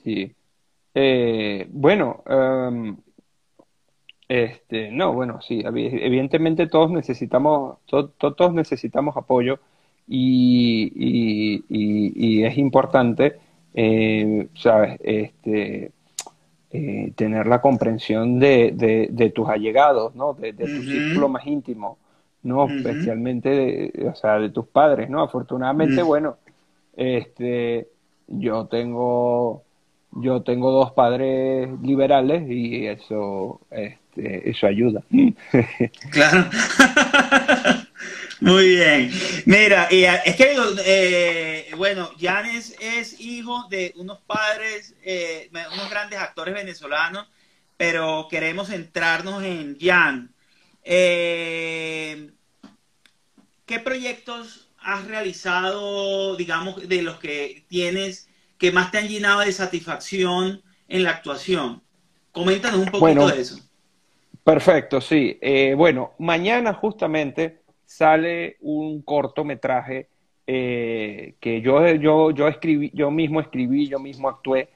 Sí. 0.03 0.35
Eh, 0.93 1.69
bueno, 1.71 2.25
um, 2.29 2.97
este, 4.27 4.91
no, 4.91 5.13
bueno, 5.13 5.41
sí, 5.41 5.63
evidentemente 5.65 6.67
todos 6.67 6.91
necesitamos, 6.91 7.79
todos 7.87 8.53
necesitamos 8.53 9.17
apoyo 9.17 9.61
y, 10.09 11.63
y, 11.69 12.43
es 12.43 12.59
importante, 12.59 13.37
eh, 13.75 14.49
sabes, 14.57 14.99
este, 15.05 15.93
eh, 16.73 17.13
tener 17.15 17.47
la 17.47 17.61
comprensión 17.61 18.41
de, 18.41 19.09
de, 19.09 19.31
tus 19.31 19.49
allegados, 19.49 20.17
¿no? 20.17 20.35
De, 20.35 20.53
tu 20.53 20.67
círculo 20.67 21.29
más 21.29 21.47
íntimo, 21.47 21.99
¿no? 22.43 22.67
Especialmente, 22.69 23.49
de, 23.51 24.09
o 24.09 24.17
sea, 24.17 24.41
de 24.41 24.51
tus 24.51 24.67
padres, 24.67 25.09
¿no? 25.09 25.23
Afortunadamente, 25.23 26.03
bueno, 26.03 26.39
este, 26.97 27.89
yo 28.27 28.67
tengo, 28.67 29.63
yo 30.13 30.43
tengo 30.43 30.73
dos 30.73 30.93
padres 30.93 31.69
liberales 31.83 32.49
y 32.49 32.87
eso, 32.87 33.61
este, 33.71 34.51
eso 34.51 34.67
ayuda. 34.67 35.03
Claro. 36.11 36.51
Muy 38.41 38.69
bien. 38.69 39.11
Mira, 39.47 39.85
es 39.85 40.37
que, 40.37 40.57
eh, 40.85 41.71
bueno, 41.77 42.11
Janes 42.21 42.77
es 42.81 43.19
hijo 43.19 43.67
de 43.71 43.95
unos 43.97 44.21
padres, 44.21 44.95
eh, 45.03 45.49
unos 45.73 45.89
grandes 45.89 46.19
actores 46.19 46.55
venezolanos, 46.55 47.27
pero 47.79 48.29
queremos 48.31 48.69
centrarnos 48.69 49.43
en 49.43 49.79
Jan. 49.81 50.35
Eh, 50.83 52.31
¿Qué 53.65 53.81
proyectos 53.81 54.66
has 54.87 55.05
realizado, 55.05 56.37
digamos, 56.37 56.89
de 56.89 57.03
los 57.03 57.19
que 57.19 57.65
tienes 57.69 58.29
que 58.57 58.71
más 58.71 58.93
te 58.93 58.99
han 58.99 59.09
llenado 59.09 59.41
de 59.41 59.51
satisfacción 59.51 60.63
en 60.87 61.03
la 61.03 61.11
actuación? 61.11 61.83
Coméntanos 62.31 62.79
un 62.81 62.87
poquito 62.87 63.27
de 63.27 63.41
eso. 63.41 63.59
Perfecto, 64.45 65.01
sí. 65.01 65.39
Eh, 65.41 65.75
bueno, 65.77 66.13
mañana 66.19 66.73
justamente 66.73 67.63
sale 67.85 68.59
un 68.61 69.03
cortometraje 69.03 70.09
eh, 70.47 71.35
que 71.41 71.61
yo, 71.61 71.85
yo, 71.95 72.31
yo 72.31 72.47
escribí, 72.47 72.93
yo 72.95 73.11
mismo 73.11 73.41
escribí, 73.41 73.89
yo 73.89 73.99
mismo 73.99 74.29
actué, 74.29 74.69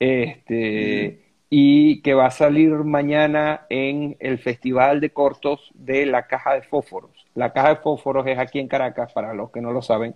este, 0.00 1.22
y 1.54 2.00
que 2.00 2.14
va 2.14 2.28
a 2.28 2.30
salir 2.30 2.70
mañana 2.70 3.66
en 3.68 4.16
el 4.20 4.38
Festival 4.38 5.02
de 5.02 5.10
Cortos 5.10 5.70
de 5.74 6.06
la 6.06 6.26
Caja 6.26 6.54
de 6.54 6.62
Fósforos. 6.62 7.10
La 7.34 7.52
Caja 7.52 7.68
de 7.68 7.76
Fósforos 7.76 8.26
es 8.26 8.38
aquí 8.38 8.58
en 8.58 8.68
Caracas, 8.68 9.12
para 9.12 9.34
los 9.34 9.50
que 9.50 9.60
no 9.60 9.70
lo 9.70 9.82
saben, 9.82 10.14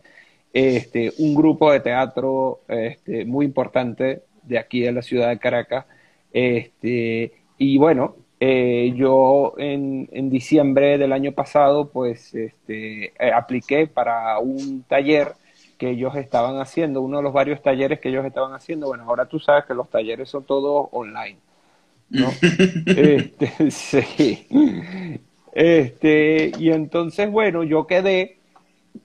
este, 0.54 1.12
un 1.18 1.34
grupo 1.34 1.70
de 1.70 1.80
teatro 1.80 2.62
este, 2.68 3.26
muy 3.26 3.44
importante 3.44 4.22
de 4.44 4.58
aquí 4.58 4.80
de 4.80 4.92
la 4.92 5.02
ciudad 5.02 5.28
de 5.28 5.38
Caracas. 5.38 5.84
Este, 6.32 7.34
y 7.58 7.76
bueno, 7.76 8.16
eh, 8.40 8.94
yo 8.96 9.56
en, 9.58 10.08
en, 10.12 10.30
diciembre 10.30 10.96
del 10.96 11.12
año 11.12 11.32
pasado, 11.32 11.90
pues 11.90 12.34
este, 12.34 13.08
eh, 13.08 13.32
apliqué 13.34 13.86
para 13.86 14.38
un 14.38 14.84
taller 14.84 15.32
que 15.78 15.90
ellos 15.90 16.16
estaban 16.16 16.58
haciendo, 16.58 17.02
uno 17.02 17.18
de 17.18 17.22
los 17.22 17.32
varios 17.32 17.62
talleres 17.62 18.00
que 18.00 18.08
ellos 18.08 18.24
estaban 18.24 18.52
haciendo. 18.52 18.88
Bueno, 18.88 19.04
ahora 19.04 19.26
tú 19.26 19.38
sabes 19.38 19.64
que 19.64 19.74
los 19.74 19.90
talleres 19.90 20.28
son 20.28 20.44
todos 20.44 20.88
online, 20.92 21.38
¿no? 22.10 22.28
este, 22.86 23.70
sí. 23.70 24.46
Este, 25.52 26.52
y 26.58 26.70
entonces, 26.70 27.30
bueno, 27.30 27.62
yo 27.62 27.86
quedé 27.86 28.38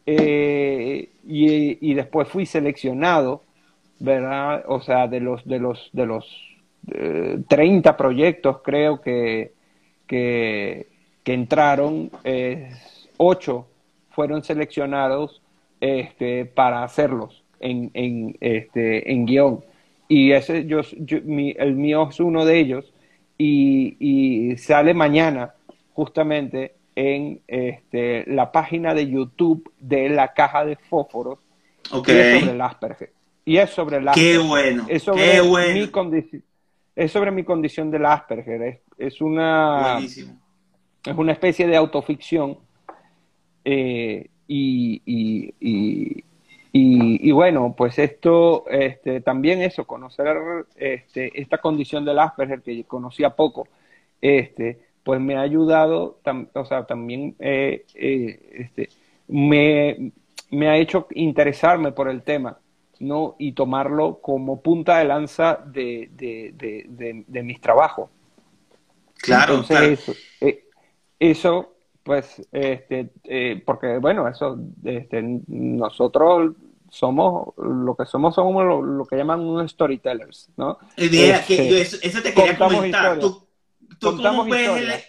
eh, 0.06 1.10
y, 1.26 1.90
y, 1.92 1.94
después 1.94 2.28
fui 2.28 2.46
seleccionado, 2.46 3.44
¿verdad? 4.00 4.64
O 4.68 4.82
sea, 4.82 5.08
de 5.08 5.20
los, 5.20 5.46
de 5.46 5.60
los, 5.60 5.90
de 5.94 6.06
los 6.06 6.26
30 7.48 7.90
eh, 7.90 7.94
proyectos 7.94 8.58
creo 8.64 9.02
que, 9.02 9.54
que, 10.08 10.88
que 11.24 11.34
entraron, 11.34 12.10
eh, 12.24 12.72
8 13.18 13.68
fueron 14.10 14.44
seleccionados 14.44 15.41
este, 15.82 16.46
para 16.46 16.84
hacerlos 16.84 17.44
en, 17.60 17.92
en, 17.94 18.38
este, 18.40 19.12
en 19.12 19.26
guion. 19.26 19.66
Y 20.08 20.32
ese, 20.32 20.66
yo, 20.66 20.80
el 20.80 21.76
mío 21.76 22.08
es 22.10 22.20
uno 22.20 22.46
de 22.46 22.60
ellos 22.60 22.94
y, 23.38 23.98
y 24.00 24.58
sale 24.58 24.94
mañana 24.94 25.54
justamente 25.94 26.76
en 26.96 27.42
este, 27.48 28.26
la 28.28 28.52
página 28.52 28.94
de 28.94 29.10
YouTube 29.10 29.72
de 29.80 30.10
la 30.10 30.34
caja 30.34 30.66
de 30.66 30.76
fósforos 30.76 31.40
okay. 31.92 32.16
y 32.16 32.20
es 32.20 32.40
sobre 32.40 32.52
el 32.52 32.62
Asperger. 32.62 33.14
Y 33.46 33.58
es 33.58 33.70
sobre 33.70 33.98
el 33.98 34.08
Asperger. 34.08 34.42
Qué 34.42 34.48
bueno. 34.48 34.86
Es 34.88 35.04
sobre, 35.04 35.32
qué 35.32 35.42
bueno. 35.42 35.74
Mi, 35.74 35.88
condición 35.88 36.44
es 36.96 37.12
sobre 37.12 37.32
mi 37.32 37.44
condición 37.44 37.90
del 37.90 38.06
Asperger. 38.06 38.62
Es, 38.62 38.80
es 38.98 39.22
una, 39.22 39.94
Buenísimo. 39.94 40.40
es 41.06 41.16
una 41.16 41.32
especie 41.32 41.68
de 41.68 41.78
autoficción 41.78 42.60
eh, 43.64 44.30
y, 44.54 45.54
y, 45.62 46.24
y, 46.74 47.32
bueno, 47.32 47.74
pues 47.78 47.98
esto, 48.00 48.66
este, 48.70 49.22
también 49.22 49.62
eso, 49.62 49.86
conocer 49.86 50.36
este, 50.76 51.40
esta 51.40 51.60
condición 51.60 52.04
del 52.04 52.20
Asperger 52.20 52.62
que 52.62 52.84
conocía 52.84 53.30
poco, 53.30 53.70
este, 54.20 54.80
pues 55.04 55.22
me 55.22 55.38
ha 55.38 55.42
ayudado, 55.42 56.20
o 56.54 56.66
sea, 56.66 56.86
también 56.86 57.36
eh, 57.40 57.86
eh, 57.96 58.40
este, 58.52 58.90
me, 59.30 60.12
me, 60.50 60.68
ha 60.68 60.78
hecho 60.78 61.08
interesarme 61.12 61.94
por 61.94 62.10
el 62.10 62.22
tema, 62.22 62.60
¿no? 63.00 63.36
Y 63.40 63.54
tomarlo 63.54 64.20
como 64.22 64.62
punta 64.62 64.98
de 64.98 65.06
lanza 65.06 65.60
de, 65.66 66.10
de, 66.12 67.24
de, 67.26 67.44
mis 67.44 67.62
trabajos. 67.62 68.10
Claro, 69.22 69.62
Entonces, 69.62 70.38
eh, 70.42 70.66
Eso, 71.20 71.76
pues, 72.04 72.42
este, 72.52 73.12
porque, 73.66 73.98
bueno, 73.98 74.28
eso, 74.28 74.58
este, 74.84 75.22
nosotros 75.48 76.56
somos 76.92 77.54
lo 77.58 77.96
que 77.96 78.06
somos 78.06 78.36
somos 78.36 78.66
lo, 78.66 79.06
que 79.06 79.16
llaman 79.16 79.40
unos 79.40 79.72
storytellers, 79.72 80.50
¿no? 80.58 80.78
Idea, 80.98 81.44
que 81.46 81.82
este, 81.82 82.06
eso 82.06 82.22
te 82.22 82.34
quería 82.34 82.58
comentar. 82.58 83.18
¿Tú, 83.18 83.48
tú 83.98 84.18
cómo 84.18 84.44
ves 84.44 85.04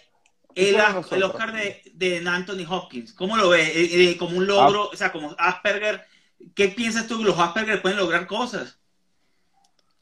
el, 0.55 0.75
el, 0.75 1.23
Oscar 1.23 1.51
de, 1.51 1.81
de, 1.93 2.23
Anthony 2.25 2.65
Hopkins? 2.67 3.13
¿Cómo 3.13 3.35
lo 3.35 3.49
ves? 3.49 3.67
Eh, 3.75 4.11
eh, 4.11 4.17
como 4.17 4.37
un 4.37 4.47
logro, 4.47 4.83
ah. 4.83 4.89
o 4.93 4.95
sea, 4.95 5.11
como 5.11 5.35
Asperger. 5.37 6.01
¿Qué 6.55 6.69
piensas 6.69 7.07
tú 7.07 7.19
que 7.19 7.25
los 7.25 7.37
Asperger 7.37 7.81
pueden 7.81 7.97
lograr 7.97 8.27
cosas? 8.27 8.79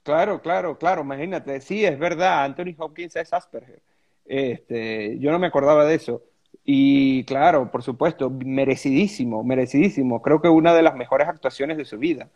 Claro, 0.04 0.42
claro, 0.42 0.78
claro, 0.78 1.02
imagínate. 1.02 1.62
Sí, 1.62 1.84
es 1.84 1.98
verdad, 1.98 2.44
Anthony 2.44 2.76
Hopkins 2.78 3.16
es 3.16 3.34
Asperger. 3.34 3.82
Este, 4.26 5.18
yo 5.20 5.32
no 5.32 5.40
me 5.40 5.48
acordaba 5.48 5.86
de 5.86 5.96
eso. 5.96 6.24
Y 6.64 7.24
claro, 7.24 7.72
por 7.72 7.84
supuesto, 7.84 8.30
merecidísimo, 8.30 9.44
merecidísimo. 9.44 10.22
Creo 10.22 10.42
que 10.42 10.50
una 10.50 10.74
de 10.74 10.84
las 10.84 10.96
mejores 10.96 11.28
actuaciones 11.28 11.78
de 11.78 11.86
su 11.86 11.98
vida. 11.98 12.28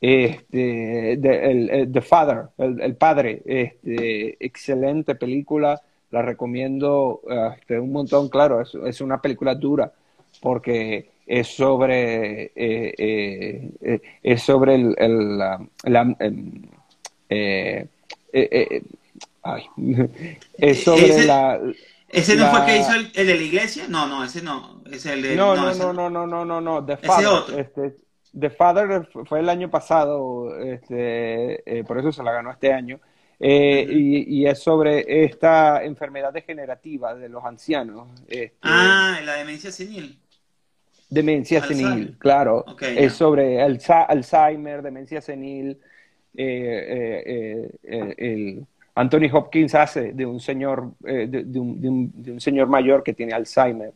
Este, 0.00 1.14
el, 1.14 1.90
The 1.92 2.00
Father, 2.00 2.48
el, 2.58 2.94
padre, 2.96 3.42
este, 3.44 4.36
excelente 4.44 5.14
película, 5.16 5.80
la 6.10 6.22
recomiendo 6.22 7.20
este, 7.56 7.78
un 7.78 7.92
montón, 7.92 8.28
claro, 8.28 8.60
es, 8.62 9.00
una 9.00 9.20
película 9.20 9.54
dura 9.54 9.92
porque 10.40 11.10
es 11.26 11.48
sobre 11.48 12.44
eh, 12.54 12.94
eh, 12.96 13.70
eh, 13.82 14.00
es 14.22 14.42
sobre 14.42 14.74
el, 14.76 15.38
la, 15.38 15.60
es 20.58 20.84
sobre 20.84 21.26
la 21.26 21.60
¿Ese 22.08 22.36
no 22.36 22.50
fue 22.50 22.60
el 22.60 22.66
que 22.66 22.78
hizo 22.78 22.94
el, 22.94 23.12
de 23.12 23.34
la 23.34 23.42
iglesia? 23.42 23.86
No, 23.88 24.06
no, 24.06 24.24
ese 24.24 24.42
no. 24.42 24.82
Es 24.90 25.04
el 25.06 25.22
de, 25.22 25.36
no, 25.36 25.54
no, 25.54 25.74
no, 25.74 25.92
no, 25.92 26.10
no, 26.10 26.26
no, 26.26 26.44
no, 26.44 26.60
no, 26.60 26.84
The 26.84 26.96
Father. 26.96 27.60
Este, 27.60 27.96
The 28.38 28.50
Father 28.50 29.08
fue 29.26 29.40
el 29.40 29.48
año 29.48 29.70
pasado, 29.70 30.58
este, 30.58 31.78
eh, 31.78 31.84
por 31.84 31.98
eso 31.98 32.12
se 32.12 32.22
la 32.22 32.32
ganó 32.32 32.50
este 32.50 32.72
año. 32.72 33.00
Eh, 33.40 33.86
y, 33.88 34.40
y, 34.40 34.46
es 34.46 34.58
sobre 34.58 35.24
esta 35.24 35.84
enfermedad 35.84 36.32
degenerativa 36.32 37.14
de 37.14 37.28
los 37.28 37.44
ancianos. 37.44 38.08
Este, 38.26 38.56
ah, 38.62 39.20
la 39.24 39.34
demencia 39.34 39.70
senil. 39.70 40.18
Demencia 41.08 41.64
senil, 41.64 42.16
claro. 42.18 42.64
es 42.80 43.12
sobre 43.12 43.62
Alzheimer, 43.62 44.82
demencia 44.82 45.20
senil, 45.20 45.78
eh, 46.36 47.70
eh 47.82 48.14
el 48.18 48.66
Anthony 48.98 49.30
Hopkins 49.32 49.76
hace 49.76 50.12
de 50.12 50.26
un 50.26 50.40
señor, 50.40 50.90
eh, 51.06 51.28
de, 51.28 51.60
un, 51.60 52.40
señor 52.40 52.66
mayor 52.66 53.04
que 53.04 53.14
tiene 53.14 53.32
Alzheimer 53.32 53.92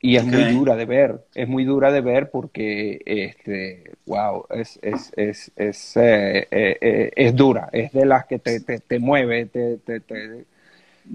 y 0.00 0.16
es 0.16 0.24
muy 0.24 0.42
dura 0.52 0.74
de 0.74 0.86
ver, 0.86 1.24
es 1.36 1.46
muy 1.46 1.64
dura 1.64 1.92
de 1.92 2.00
ver 2.00 2.30
porque, 2.32 3.00
este, 3.06 3.92
wow, 4.06 4.46
es, 4.50 4.76
es, 4.82 5.12
es, 5.14 5.52
es, 5.54 5.96
eh, 5.96 6.48
eh, 6.50 7.12
es 7.14 7.36
dura, 7.36 7.68
es 7.70 7.92
de 7.92 8.04
las 8.04 8.26
que 8.26 8.40
te, 8.40 8.58
te, 8.60 8.98
mueve, 8.98 9.46
te, 9.46 9.76
te, 9.76 10.00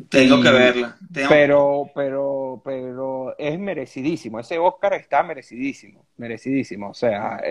Tengo 0.07 0.41
que 0.41 0.51
verla. 0.51 0.95
Pero, 1.27 1.89
pero, 1.93 2.61
pero 2.63 3.37
es 3.37 3.59
merecidísimo. 3.59 4.39
Ese 4.39 4.57
Oscar 4.59 4.93
está 4.93 5.23
merecidísimo, 5.23 6.05
merecidísimo. 6.15 6.91
O 6.91 6.93
sea, 6.93 7.41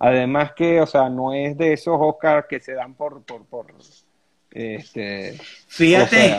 además 0.00 0.54
que, 0.56 0.80
o 0.80 0.86
sea, 0.86 1.08
no 1.08 1.34
es 1.34 1.56
de 1.56 1.74
esos 1.74 1.96
Oscars 2.00 2.46
que 2.48 2.58
se 2.58 2.72
dan 2.72 2.94
por, 2.94 3.22
por, 3.22 3.44
por 3.44 3.66
este, 4.50 5.38
Fíjate 5.68 6.36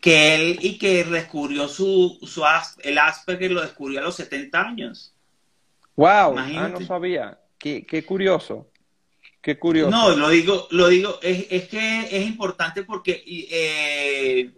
que 0.00 0.34
él 0.34 0.58
y 0.60 0.78
que 0.78 1.02
descubrió 1.04 1.68
su, 1.68 2.18
su 2.22 2.44
el 2.82 2.98
Asperger 2.98 3.50
lo 3.50 3.62
descubrió 3.62 4.00
a 4.00 4.04
los 4.04 4.14
70 4.14 4.60
años. 4.60 5.12
Wow, 5.96 6.38
ah, 6.38 6.68
no 6.68 6.80
sabía. 6.86 7.38
Qué, 7.58 7.84
qué, 7.84 8.04
curioso. 8.04 8.70
Qué 9.40 9.58
curioso. 9.58 9.90
No, 9.90 10.14
lo 10.14 10.28
digo, 10.28 10.68
lo 10.70 10.88
digo, 10.88 11.18
es, 11.22 11.46
es 11.50 11.68
que 11.68 12.00
es 12.10 12.26
importante 12.26 12.84
porque 12.84 13.24
eh, 13.26 14.52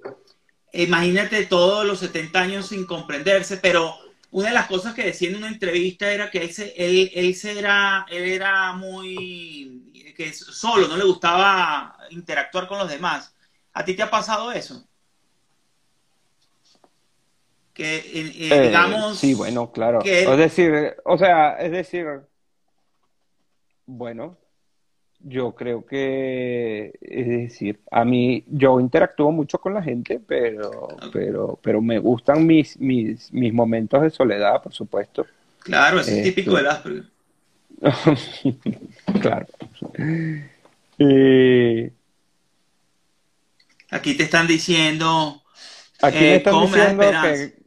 imagínate 0.72 1.46
todos 1.46 1.86
los 1.86 2.00
70 2.00 2.40
años 2.40 2.68
sin 2.68 2.84
comprenderse, 2.84 3.56
pero 3.56 3.94
una 4.30 4.48
de 4.48 4.54
las 4.54 4.66
cosas 4.66 4.94
que 4.94 5.04
decía 5.04 5.30
en 5.30 5.36
una 5.36 5.48
entrevista 5.48 6.12
era 6.12 6.30
que 6.30 6.42
él, 6.42 6.50
él, 6.76 7.10
él, 7.14 7.36
era, 7.56 8.04
él 8.10 8.24
era 8.24 8.72
muy 8.74 9.87
que 10.18 10.32
solo, 10.32 10.88
no 10.88 10.96
le 10.96 11.04
gustaba 11.04 11.96
interactuar 12.10 12.66
con 12.66 12.80
los 12.80 12.90
demás. 12.90 13.32
¿A 13.72 13.84
ti 13.84 13.94
te 13.94 14.02
ha 14.02 14.10
pasado 14.10 14.50
eso? 14.50 14.84
Que, 17.72 17.98
eh, 17.98 18.32
eh, 18.50 18.62
digamos... 18.62 19.16
Sí, 19.16 19.34
bueno, 19.34 19.70
claro. 19.70 20.00
Es 20.04 20.36
decir, 20.36 20.96
o 21.04 21.16
sea, 21.16 21.52
es 21.60 21.70
decir, 21.70 22.04
bueno, 23.86 24.36
yo 25.20 25.54
creo 25.54 25.86
que, 25.86 26.98
es 27.00 27.28
decir, 27.28 27.78
a 27.92 28.04
mí, 28.04 28.42
yo 28.48 28.80
interactúo 28.80 29.30
mucho 29.30 29.58
con 29.58 29.72
la 29.72 29.84
gente, 29.84 30.18
pero, 30.18 30.88
pero, 31.12 31.60
pero 31.62 31.80
me 31.80 32.00
gustan 32.00 32.44
mis, 32.44 32.76
mis, 32.80 33.32
mis 33.32 33.54
momentos 33.54 34.02
de 34.02 34.10
soledad, 34.10 34.60
por 34.64 34.74
supuesto. 34.74 35.24
Claro, 35.60 36.00
es 36.00 36.06
típico 36.24 36.56
de 36.56 36.62
las 36.64 36.82
claro. 39.20 39.46
Aquí 43.90 44.14
te 44.16 44.22
están 44.24 44.46
diciendo. 44.46 45.42
Aquí 46.02 46.18
me 46.18 46.32
eh, 46.32 46.36
están 46.36 46.60
diciendo 46.60 47.04
que. 47.22 47.58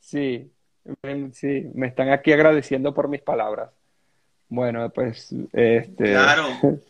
Sí, 0.00 0.50
sí, 1.32 1.70
me 1.74 1.86
están 1.86 2.10
aquí 2.10 2.32
agradeciendo 2.32 2.92
por 2.94 3.08
mis 3.08 3.22
palabras. 3.22 3.70
Bueno, 4.48 4.90
pues, 4.90 5.32
este. 5.52 6.04
Claro. 6.04 6.48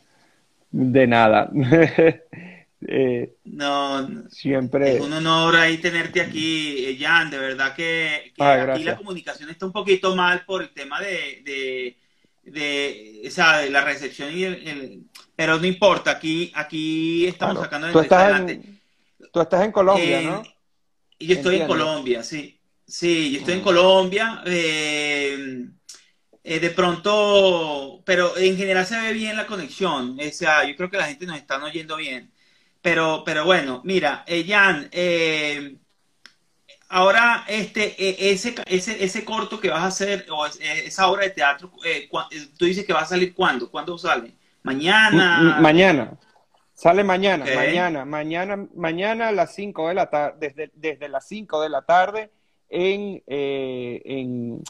De 0.70 1.06
nada. 1.06 1.50
Eh, 2.86 3.36
no, 3.44 4.30
siempre. 4.30 4.96
Es 4.96 5.00
un 5.00 5.12
honor 5.12 5.56
ahí 5.56 5.78
tenerte 5.78 6.20
aquí, 6.20 6.86
eh, 6.86 6.96
Jan. 6.98 7.30
De 7.30 7.38
verdad 7.38 7.74
que, 7.74 8.32
ah, 8.38 8.72
aquí 8.72 8.84
la 8.84 8.96
comunicación 8.96 9.50
está 9.50 9.66
un 9.66 9.72
poquito 9.72 10.16
mal 10.16 10.44
por 10.46 10.62
el 10.62 10.70
tema 10.70 11.00
de, 11.00 11.42
de, 11.44 11.96
de, 12.50 13.70
la 13.70 13.84
recepción 13.84 14.34
y 14.34 14.44
el, 14.44 15.04
pero 15.36 15.58
no 15.58 15.66
importa. 15.66 16.12
Aquí, 16.12 16.50
aquí 16.54 17.26
estamos 17.26 17.62
sacando 17.62 17.88
el 17.88 17.92
tú 17.92 18.00
estás 18.00 18.40
En, 18.48 18.80
tú 19.30 19.40
estás 19.40 19.64
en 19.64 19.72
Colombia, 19.72 20.22
¿no? 20.22 20.42
Y 21.18 21.26
yo 21.26 21.34
estoy 21.34 21.56
en 21.56 21.66
Colombia, 21.66 22.22
sí. 22.22 22.58
Sí, 22.86 23.30
yo 23.32 23.40
estoy 23.40 23.54
en 23.54 23.60
Colombia. 23.60 24.42
Eh, 24.46 25.68
de 26.42 26.70
pronto, 26.70 28.02
pero 28.04 28.36
en 28.38 28.56
general 28.56 28.86
se 28.86 28.98
ve 28.98 29.12
bien 29.12 29.36
la 29.36 29.46
conexión. 29.46 30.18
O 30.18 30.32
sea, 30.32 30.64
yo 30.64 30.74
creo 30.74 30.90
que 30.90 30.96
la 30.96 31.06
gente 31.06 31.26
nos 31.26 31.36
está 31.36 31.62
oyendo 31.62 31.96
bien. 31.96 32.32
Pero, 32.82 33.22
pero 33.24 33.44
bueno, 33.44 33.82
mira, 33.84 34.24
eh, 34.26 34.44
Jan, 34.46 34.88
eh, 34.90 35.76
ahora 36.88 37.44
este, 37.46 37.94
e, 38.02 38.32
ese, 38.32 38.54
ese, 38.66 39.04
ese 39.04 39.24
corto 39.24 39.60
que 39.60 39.68
vas 39.68 39.82
a 39.82 39.86
hacer, 39.86 40.26
o 40.30 40.46
esa 40.46 41.08
obra 41.10 41.24
de 41.24 41.30
teatro, 41.30 41.70
eh, 41.84 42.08
tú 42.58 42.64
dices 42.64 42.86
que 42.86 42.92
va 42.92 43.00
a 43.00 43.06
salir 43.06 43.34
cuándo, 43.34 43.70
¿cuándo 43.70 43.98
sale? 43.98 44.32
Mañana. 44.62 45.58
Mañana. 45.60 46.18
Sale 46.72 47.04
mañana, 47.04 47.44
mañana, 47.44 48.04
mañana, 48.06 48.68
mañana 48.74 49.28
a 49.28 49.32
las 49.32 49.54
5 49.54 49.88
de 49.88 49.94
la 49.94 50.08
tarde, 50.08 50.48
desde, 50.48 50.70
desde 50.74 51.08
las 51.10 51.28
5 51.28 51.60
de 51.60 51.68
la 51.68 51.82
tarde 51.82 52.30
en, 52.70 53.22
en, 53.26 54.62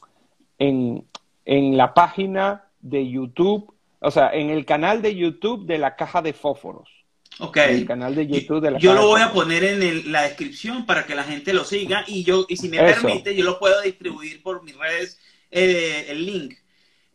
en, 0.58 1.04
en 1.44 1.76
la 1.76 1.94
página 1.94 2.64
de 2.80 3.08
YouTube, 3.08 3.72
o 4.00 4.10
sea, 4.10 4.30
en 4.32 4.50
el 4.50 4.64
canal 4.64 5.02
de 5.02 5.14
YouTube 5.14 5.66
de 5.66 5.78
la 5.78 5.94
Caja 5.94 6.20
de 6.20 6.32
Fósforos. 6.32 6.99
Ok. 7.38 7.56
El 7.56 7.86
canal 7.86 8.14
de 8.14 8.26
YouTube 8.26 8.60
de 8.60 8.72
la 8.72 8.78
Yo 8.78 8.92
lo 8.92 9.06
voy 9.06 9.22
a 9.22 9.32
poner 9.32 9.64
en 9.64 10.12
la 10.12 10.22
descripción 10.22 10.84
para 10.84 11.06
que 11.06 11.14
la 11.14 11.24
gente 11.24 11.52
lo 11.52 11.64
siga 11.64 12.04
y 12.06 12.24
yo, 12.24 12.44
y 12.48 12.56
si 12.56 12.68
me 12.68 12.78
permite, 12.78 13.34
yo 13.34 13.44
lo 13.44 13.58
puedo 13.58 13.80
distribuir 13.82 14.42
por 14.42 14.62
mis 14.62 14.76
redes, 14.76 15.18
eh, 15.50 16.06
el 16.08 16.26
link. 16.26 16.54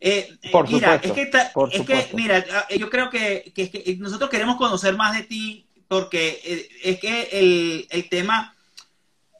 Eh, 0.00 0.36
por 0.52 0.70
mira, 0.70 0.96
es 0.96 1.12
que, 1.12 1.30
es 1.72 1.82
que, 1.86 2.08
mira, 2.14 2.44
ah, 2.52 2.66
yo 2.76 2.90
creo 2.90 3.08
que, 3.08 3.52
que, 3.54 3.96
nosotros 3.98 4.28
queremos 4.28 4.56
conocer 4.56 4.94
más 4.94 5.16
de 5.16 5.22
ti 5.22 5.66
porque 5.88 6.40
eh, 6.44 6.68
es 6.82 7.00
que 7.00 7.28
el, 7.32 7.86
el 7.90 8.08
tema, 8.08 8.54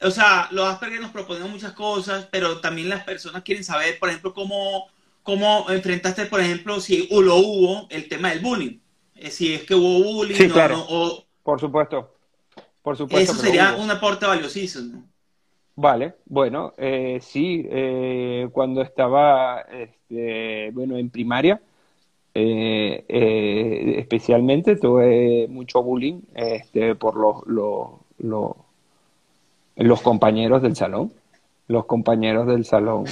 o 0.01 0.09
sea, 0.09 0.47
los 0.51 0.67
Asperger 0.67 1.01
nos 1.01 1.11
proponen 1.11 1.51
muchas 1.51 1.73
cosas, 1.73 2.27
pero 2.31 2.59
también 2.59 2.89
las 2.89 3.03
personas 3.03 3.43
quieren 3.43 3.63
saber, 3.63 3.99
por 3.99 4.09
ejemplo, 4.09 4.33
cómo 4.33 4.89
cómo 5.27 5.65
enfrentaste, 5.69 6.25
por 6.27 6.39
ejemplo, 6.39 6.79
si 6.79 7.05
lo 7.11 7.35
hubo, 7.35 7.85
el 7.89 8.07
tema 8.07 8.29
del 8.29 8.39
bullying. 8.39 8.79
Eh, 9.19 9.31
si 9.31 9.53
es 9.53 9.63
que 9.63 9.75
hubo 9.75 10.03
bullying 10.13 10.35
sí, 10.35 10.49
claro. 10.49 10.85
o... 10.89 11.23
Por 11.43 11.59
supuesto. 11.59 12.13
Por 12.81 12.95
supuesto. 12.95 13.33
Eso 13.33 13.41
sería 13.41 13.75
un 13.75 13.89
aporte 13.91 14.25
valiosísimo. 14.25 15.03
Vale, 15.79 16.15
bueno, 16.25 16.73
eh, 16.75 17.19
sí, 17.21 17.63
eh, 17.69 18.49
cuando 18.51 18.81
estaba, 18.81 19.61
este, 19.61 20.71
bueno, 20.71 20.97
en 20.97 21.11
primaria, 21.11 21.61
eh, 22.33 23.05
especialmente 23.99 24.75
tuve 24.75 25.47
mucho 25.47 25.83
bullying 25.83 26.21
este, 26.33 26.95
por 26.95 27.15
los, 27.15 27.45
los, 28.17 28.55
los, 29.75 30.01
compañeros 30.01 30.63
del 30.63 30.75
salón, 30.75 31.13
los 31.67 31.85
compañeros 31.85 32.47
del 32.47 32.65
salón, 32.65 33.05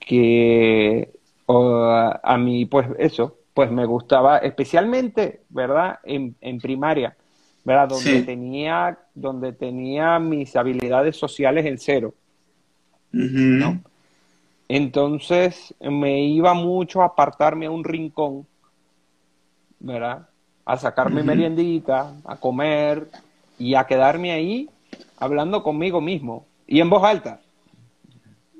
que 0.00 1.08
a 1.46 2.36
mí, 2.38 2.66
pues 2.66 2.88
eso, 2.98 3.36
pues 3.54 3.70
me 3.70 3.84
gustaba, 3.84 4.38
especialmente, 4.38 5.42
¿verdad? 5.50 5.98
En, 6.04 6.34
en 6.40 6.58
primaria, 6.58 7.16
¿verdad? 7.64 7.88
Donde, 7.88 8.22
tenía, 8.22 8.98
donde 9.14 9.52
tenía 9.52 10.18
mis 10.18 10.56
habilidades 10.56 11.16
sociales 11.16 11.66
en 11.66 11.78
cero. 11.78 12.14
¿no? 13.12 13.82
Entonces 14.68 15.74
me 15.80 16.24
iba 16.24 16.54
mucho 16.54 17.02
a 17.02 17.06
apartarme 17.06 17.66
a 17.66 17.70
un 17.70 17.84
rincón, 17.84 18.46
¿verdad? 19.80 20.28
A 20.64 20.76
sacarme 20.78 21.22
meriendita, 21.22 22.14
a 22.24 22.36
comer 22.36 23.08
y 23.58 23.74
a 23.74 23.84
quedarme 23.84 24.32
ahí 24.32 24.70
hablando 25.18 25.62
conmigo 25.62 26.00
mismo 26.00 26.46
y 26.66 26.80
en 26.80 26.88
voz 26.88 27.04
alta. 27.04 27.40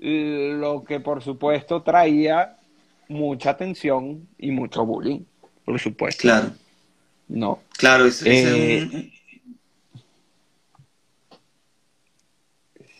Lo 0.01 0.85
que 0.85 1.01
por 1.01 1.23
supuesto 1.23 1.83
traía 1.83 2.59
mucha 3.13 3.51
atención 3.51 4.29
y 4.39 4.51
mucho 4.51 4.85
bullying, 4.85 5.21
por 5.65 5.79
supuesto. 5.79 6.23
Claro. 6.23 6.53
No. 7.29 7.61
Claro, 7.79 8.07
es, 8.07 8.23
eh, 8.27 9.11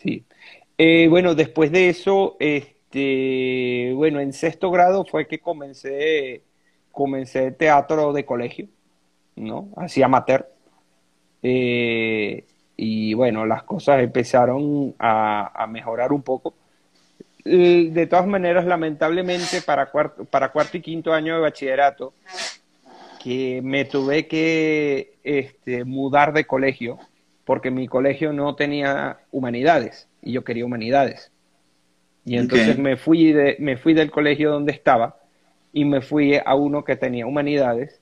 Sí. 0.01 0.25
Eh, 0.77 1.07
bueno, 1.09 1.35
después 1.35 1.71
de 1.71 1.89
eso, 1.89 2.35
este, 2.39 3.91
bueno, 3.95 4.19
en 4.19 4.33
sexto 4.33 4.69
grado 4.71 5.05
fue 5.05 5.27
que 5.27 5.39
comencé, 5.39 6.43
comencé 6.91 7.51
teatro 7.51 8.11
de 8.11 8.25
colegio, 8.25 8.67
¿no? 9.35 9.69
Así 9.77 10.01
amateur. 10.01 10.49
Eh, 11.41 12.45
y 12.75 13.13
bueno, 13.13 13.45
las 13.45 13.63
cosas 13.63 14.01
empezaron 14.01 14.95
a, 14.99 15.67
mejorar 15.69 16.11
un 16.11 16.23
poco. 16.23 16.53
De 17.43 18.07
todas 18.07 18.25
maneras, 18.25 18.65
lamentablemente, 18.65 19.61
para 19.61 19.91
para 19.91 20.51
cuarto 20.51 20.77
y 20.77 20.81
quinto 20.81 21.13
año 21.13 21.35
de 21.35 21.41
bachillerato, 21.41 22.13
que 23.21 23.61
me 23.63 23.85
tuve 23.85 24.27
que 24.27 25.13
este, 25.23 25.83
mudar 25.85 26.33
de 26.33 26.45
colegio 26.45 26.99
porque 27.45 27.71
mi 27.71 27.87
colegio 27.87 28.33
no 28.33 28.55
tenía 28.55 29.19
humanidades 29.31 30.07
y 30.21 30.31
yo 30.31 30.43
quería 30.43 30.65
humanidades. 30.65 31.31
Y 32.25 32.37
entonces 32.37 32.77
me, 32.77 32.95
fui 32.95 33.33
de, 33.33 33.57
me 33.59 33.75
fui 33.75 33.93
del 33.93 34.09
colegio 34.09 34.51
donde 34.51 34.71
estaba 34.71 35.17
y 35.73 35.83
me 35.83 36.01
fui 36.01 36.39
a 36.43 36.55
uno 36.55 36.83
que 36.83 36.95
tenía 36.95 37.25
humanidades. 37.25 37.99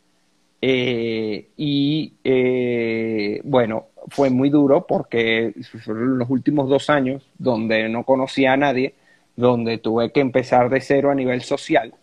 Eh, 0.62 1.47
y 1.58 2.13
eh, 2.23 3.41
bueno, 3.43 3.88
fue 4.10 4.30
muy 4.30 4.49
duro 4.51 4.86
porque 4.86 5.54
fueron 5.84 6.19
los 6.19 6.30
últimos 6.30 6.69
dos 6.69 6.91
años 6.91 7.27
donde 7.39 7.89
no 7.89 8.04
conocía 8.04 8.54
a 8.54 8.58
nadie, 8.58 8.93
donde 9.36 9.78
tuve 9.78 10.12
que 10.12 10.20
empezar 10.20 10.70
de 10.70 10.82
cero 10.82 11.12
a 11.12 11.15
nivel 11.15 11.41
social 11.41 11.94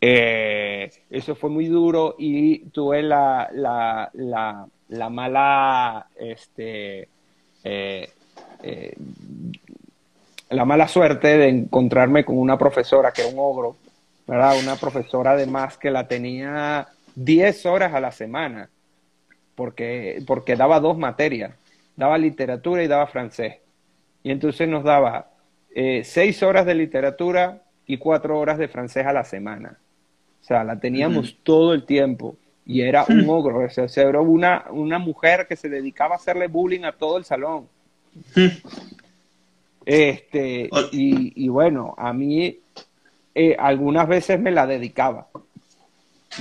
eh, 0.00 0.90
eso 1.10 1.34
fue 1.34 1.50
muy 1.50 1.66
duro 1.66 2.16
y 2.18 2.60
tuve 2.70 3.02
la, 3.02 3.50
la, 3.52 4.10
la, 4.88 5.10
mala, 5.10 6.06
este, 6.16 7.08
eh, 7.62 8.08
eh, 8.62 8.96
la 10.48 10.64
mala 10.64 10.88
suerte 10.88 11.36
de 11.36 11.48
encontrarme 11.48 12.24
con 12.24 12.38
una 12.38 12.56
profesora 12.56 13.12
que 13.12 13.22
era 13.22 13.30
un 13.30 13.38
ogro, 13.38 13.76
¿verdad? 14.26 14.58
Una 14.58 14.76
profesora 14.76 15.32
además 15.32 15.76
que 15.76 15.90
la 15.90 16.08
tenía 16.08 16.88
10 17.14 17.66
horas 17.66 17.92
a 17.92 18.00
la 18.00 18.10
semana, 18.10 18.70
porque, 19.54 20.22
porque 20.26 20.56
daba 20.56 20.80
dos 20.80 20.96
materias, 20.96 21.52
daba 21.94 22.16
literatura 22.16 22.82
y 22.82 22.88
daba 22.88 23.06
francés. 23.06 23.56
Y 24.22 24.30
entonces 24.30 24.66
nos 24.66 24.82
daba 24.82 25.29
eh, 25.74 26.02
6 26.04 26.42
horas 26.42 26.66
de 26.66 26.74
literatura 26.74 27.62
y 27.86 27.98
4 27.98 28.38
horas 28.38 28.58
de 28.58 28.68
francés 28.68 29.06
a 29.06 29.12
la 29.12 29.24
semana. 29.24 29.78
O 30.40 30.44
sea, 30.44 30.64
la 30.64 30.78
teníamos 30.78 31.36
todo 31.42 31.74
el 31.74 31.84
tiempo 31.84 32.36
y 32.66 32.82
era 32.82 33.04
un 33.08 33.28
ogro, 33.28 33.64
o 33.64 33.88
sea, 33.88 34.08
era 34.08 34.20
una, 34.20 34.66
una 34.70 34.98
mujer 34.98 35.46
que 35.48 35.56
se 35.56 35.68
dedicaba 35.68 36.14
a 36.14 36.18
hacerle 36.18 36.46
bullying 36.46 36.84
a 36.84 36.92
todo 36.92 37.18
el 37.18 37.24
salón. 37.24 37.66
Este, 39.84 40.68
y, 40.92 41.48
bueno, 41.48 41.94
a 41.96 42.12
mí 42.12 42.58
eh, 43.34 43.56
algunas 43.58 44.06
veces 44.06 44.38
me 44.38 44.50
la 44.50 44.66
dedicaba, 44.66 45.26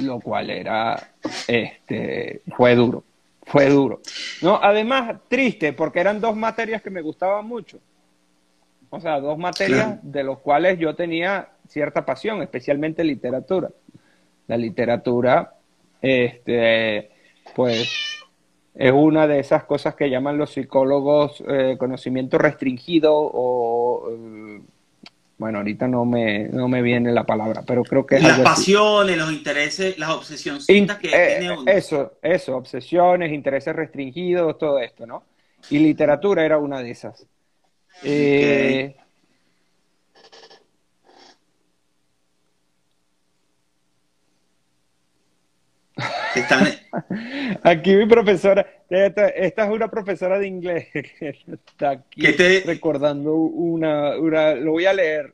lo 0.02 0.20
cual 0.20 0.50
era, 0.50 1.14
este, 1.48 2.42
fue 2.56 2.76
duro, 2.76 3.04
fue 3.44 3.70
duro. 3.70 4.02
No, 4.42 4.60
además, 4.62 5.16
triste, 5.28 5.74
porque 5.74 6.00
eran 6.00 6.22
dos 6.22 6.36
materias 6.36 6.82
que 6.82 6.90
me 6.90 7.02
gustaban 7.02 7.48
mucho. 7.48 7.80
O 8.92 9.00
sea, 9.00 9.20
dos 9.20 9.38
materias 9.38 10.00
de 10.02 10.24
los 10.24 10.40
cuales 10.40 10.80
yo 10.80 10.96
tenía 10.96 11.50
cierta 11.68 12.06
pasión, 12.06 12.42
especialmente 12.42 13.04
literatura. 13.04 13.70
La 14.48 14.58
literatura, 14.58 15.54
este, 16.02 17.12
pues, 17.56 18.24
es 18.74 18.92
una 18.92 19.28
de 19.28 19.40
esas 19.40 19.66
cosas 19.66 19.94
que 19.94 20.10
llaman 20.10 20.38
los 20.38 20.52
psicólogos 20.52 21.44
eh, 21.48 21.76
conocimiento 21.78 22.38
restringido 22.38 23.14
o... 23.16 24.10
Eh, 24.12 24.62
bueno, 25.38 25.60
ahorita 25.60 25.88
no 25.88 26.04
me, 26.04 26.50
no 26.50 26.68
me 26.68 26.82
viene 26.82 27.14
la 27.14 27.26
palabra, 27.26 27.64
pero 27.66 27.82
creo 27.84 28.06
que 28.06 28.18
es 28.18 28.24
Las 28.24 28.42
pasiones, 28.42 29.18
los 29.18 29.32
intereses, 29.32 29.98
las 29.98 30.10
obsesiones 30.10 30.66
que 30.68 31.08
eh, 31.08 31.38
tiene 31.40 31.58
uno. 31.58 31.72
Eso, 31.72 32.18
eso, 32.22 32.58
obsesiones, 32.58 33.32
intereses 33.32 33.74
restringidos, 33.74 34.58
todo 34.58 34.80
esto, 34.80 35.08
¿no? 35.08 35.24
Y 35.70 35.80
literatura 35.80 36.44
era 36.44 36.58
una 36.58 36.82
de 36.82 36.92
esas. 36.92 37.26
Eh, 38.04 38.96
Aquí 47.64 47.96
mi 47.96 48.06
profesora, 48.06 48.66
esta, 48.90 49.28
es 49.30 49.54
una 49.70 49.90
profesora 49.90 50.40
de 50.40 50.48
inglés 50.48 50.88
que 50.94 51.30
está 51.30 51.92
aquí 51.92 52.26
recordando 52.66 53.36
una, 53.36 54.16
lo 54.16 54.72
voy 54.72 54.86
a 54.86 54.94
leer. 54.94 55.34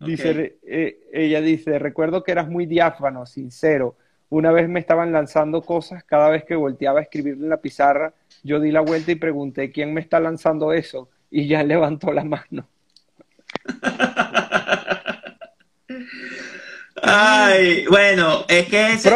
Dice, 0.00 0.58
eh, 0.64 1.00
ella 1.12 1.40
dice, 1.40 1.78
recuerdo 1.78 2.22
que 2.22 2.30
eras 2.30 2.48
muy 2.48 2.66
diáfano, 2.66 3.26
sincero. 3.26 3.96
Una 4.30 4.52
vez 4.52 4.68
me 4.68 4.78
estaban 4.78 5.10
lanzando 5.10 5.62
cosas, 5.62 6.04
cada 6.04 6.30
vez 6.30 6.44
que 6.44 6.54
volteaba 6.54 7.00
a 7.00 7.02
escribir 7.02 7.34
en 7.34 7.48
la 7.48 7.56
pizarra, 7.56 8.12
yo 8.44 8.60
di 8.60 8.70
la 8.70 8.80
vuelta 8.80 9.10
y 9.10 9.16
pregunté, 9.16 9.72
¿quién 9.72 9.92
me 9.92 10.00
está 10.00 10.20
lanzando 10.20 10.72
eso? 10.72 11.08
Y 11.30 11.46
ya 11.46 11.62
levantó 11.62 12.12
la 12.12 12.24
mano. 12.24 12.68
Ay, 17.02 17.84
bueno, 17.88 18.44
es 18.48 18.66
que 18.68 18.92
es, 18.92 19.06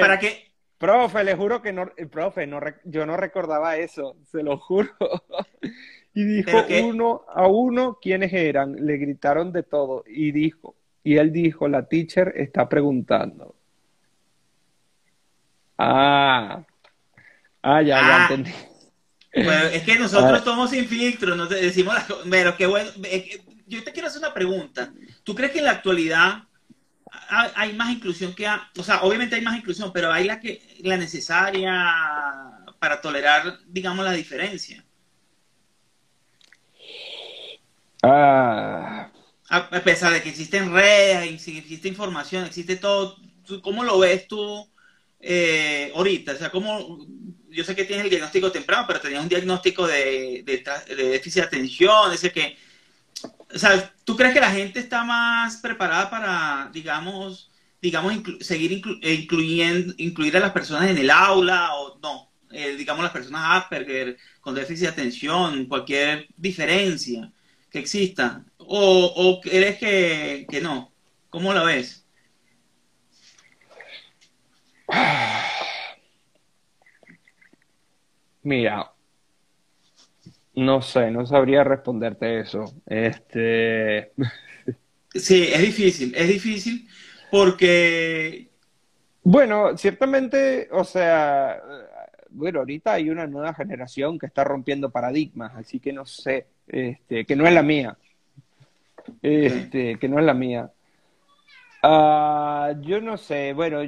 para 0.00 0.18
que 0.18 0.44
Profe, 0.84 1.24
le 1.24 1.34
juro 1.34 1.62
que 1.62 1.72
no, 1.72 1.90
profe, 2.10 2.46
no, 2.46 2.60
yo 2.84 3.06
no 3.06 3.16
recordaba 3.16 3.78
eso, 3.78 4.16
se 4.30 4.42
lo 4.42 4.58
juro. 4.58 4.90
y 6.14 6.24
dijo 6.24 6.58
uno 6.84 7.22
a 7.26 7.46
uno 7.46 7.98
quiénes 8.02 8.34
eran, 8.34 8.74
le 8.84 8.98
gritaron 8.98 9.50
de 9.50 9.62
todo 9.62 10.04
y 10.06 10.30
dijo, 10.32 10.74
y 11.02 11.16
él 11.16 11.32
dijo, 11.32 11.68
la 11.68 11.88
teacher 11.88 12.34
está 12.36 12.68
preguntando. 12.68 13.54
Ah, 15.78 16.64
ah, 17.62 17.82
ya, 17.82 18.00
ya 18.00 18.16
ah. 18.16 18.28
entendí. 18.28 18.52
Bueno, 19.34 19.64
es 19.64 19.82
que 19.82 19.98
nosotros 19.98 20.40
ah. 20.40 20.44
somos 20.44 20.70
sin 20.70 20.86
filtro, 20.86 21.34
nos 21.34 21.48
decimos, 21.48 21.96
pero 22.30 22.56
qué 22.56 22.66
bueno, 22.66 22.90
yo 23.66 23.82
te 23.82 23.92
quiero 23.92 24.08
hacer 24.08 24.20
una 24.20 24.34
pregunta. 24.34 24.92
¿Tú 25.24 25.34
crees 25.34 25.52
que 25.52 25.58
en 25.58 25.64
la 25.64 25.72
actualidad 25.72 26.44
hay 27.28 27.72
más 27.74 27.90
inclusión 27.90 28.34
que, 28.34 28.46
o 28.78 28.82
sea, 28.82 29.02
obviamente 29.02 29.36
hay 29.36 29.42
más 29.42 29.56
inclusión, 29.56 29.92
pero 29.92 30.12
hay 30.12 30.24
la 30.24 30.40
que 30.40 30.62
la 30.82 30.96
necesaria 30.96 31.72
para 32.78 33.00
tolerar, 33.00 33.58
digamos, 33.66 34.04
la 34.04 34.12
diferencia. 34.12 34.84
Ah. 38.02 39.10
A, 39.48 39.70
pesar 39.80 40.12
de 40.12 40.22
que 40.22 40.30
existen 40.30 40.72
redes, 40.72 41.46
existe 41.48 41.88
información, 41.88 42.44
existe 42.44 42.76
todo, 42.76 43.16
¿cómo 43.62 43.84
lo 43.84 43.98
ves 43.98 44.26
tú 44.26 44.68
eh, 45.20 45.92
ahorita? 45.94 46.32
O 46.32 46.36
sea, 46.36 46.50
¿cómo, 46.50 47.06
yo 47.54 47.64
sé 47.64 47.74
que 47.74 47.84
tienes 47.84 48.04
el 48.04 48.10
diagnóstico 48.10 48.52
temprano, 48.52 48.84
pero 48.86 49.00
tenías 49.00 49.22
un 49.22 49.28
diagnóstico 49.28 49.86
de, 49.86 50.42
déficit 50.44 51.42
de 51.42 51.46
atención, 51.46 52.12
ese 52.12 52.32
que 52.32 52.56
o 53.54 53.58
sea, 53.58 53.92
¿tú 54.04 54.16
crees 54.16 54.34
que 54.34 54.40
la 54.40 54.50
gente 54.50 54.80
está 54.80 55.04
más 55.04 55.58
preparada 55.58 56.10
para, 56.10 56.70
digamos, 56.72 57.50
digamos, 57.80 58.14
seguir 58.40 58.82
eh, 59.02 59.14
incluyendo, 59.14 59.94
incluir 59.98 60.36
a 60.36 60.40
las 60.40 60.52
personas 60.52 60.90
en 60.90 60.98
el 60.98 61.10
aula 61.10 61.74
o 61.74 61.98
no? 62.02 62.30
Eh, 62.50 62.76
digamos, 62.76 63.02
las 63.02 63.12
personas 63.12 63.62
Asperger, 63.62 64.16
con 64.40 64.54
déficit 64.54 64.84
de 64.84 64.88
atención, 64.88 65.66
cualquier 65.66 66.28
diferencia 66.36 67.30
que 67.70 67.78
exista. 67.78 68.44
¿O, 68.58 69.40
crees 69.42 69.78
que, 69.78 70.46
que 70.50 70.60
no? 70.60 70.92
¿Cómo 71.30 71.52
la 71.52 71.64
ves? 71.64 72.04
Mira, 78.44 78.92
no 80.54 80.82
sé, 80.82 81.10
no 81.10 81.26
sabría 81.26 81.64
responderte 81.64 82.40
eso. 82.40 82.64
Este. 82.86 84.12
Sí, 85.14 85.48
es 85.52 85.60
difícil, 85.60 86.14
es 86.14 86.28
difícil 86.28 86.88
porque. 87.30 88.50
Bueno, 89.22 89.76
ciertamente, 89.78 90.68
o 90.70 90.84
sea, 90.84 91.58
bueno, 92.28 92.58
ahorita 92.58 92.92
hay 92.92 93.08
una 93.08 93.26
nueva 93.26 93.54
generación 93.54 94.18
que 94.18 94.26
está 94.26 94.44
rompiendo 94.44 94.90
paradigmas, 94.90 95.54
así 95.54 95.80
que 95.80 95.94
no 95.94 96.04
sé, 96.04 96.46
este, 96.68 97.24
que 97.24 97.34
no 97.34 97.46
es 97.46 97.54
la 97.54 97.62
mía. 97.62 97.96
Este, 99.22 99.98
que 99.98 100.08
no 100.08 100.18
es 100.18 100.24
la 100.26 100.34
mía. 100.34 100.70
Ah, 101.82 102.74
yo 102.80 103.00
no 103.00 103.16
sé, 103.16 103.52
bueno, 103.54 103.82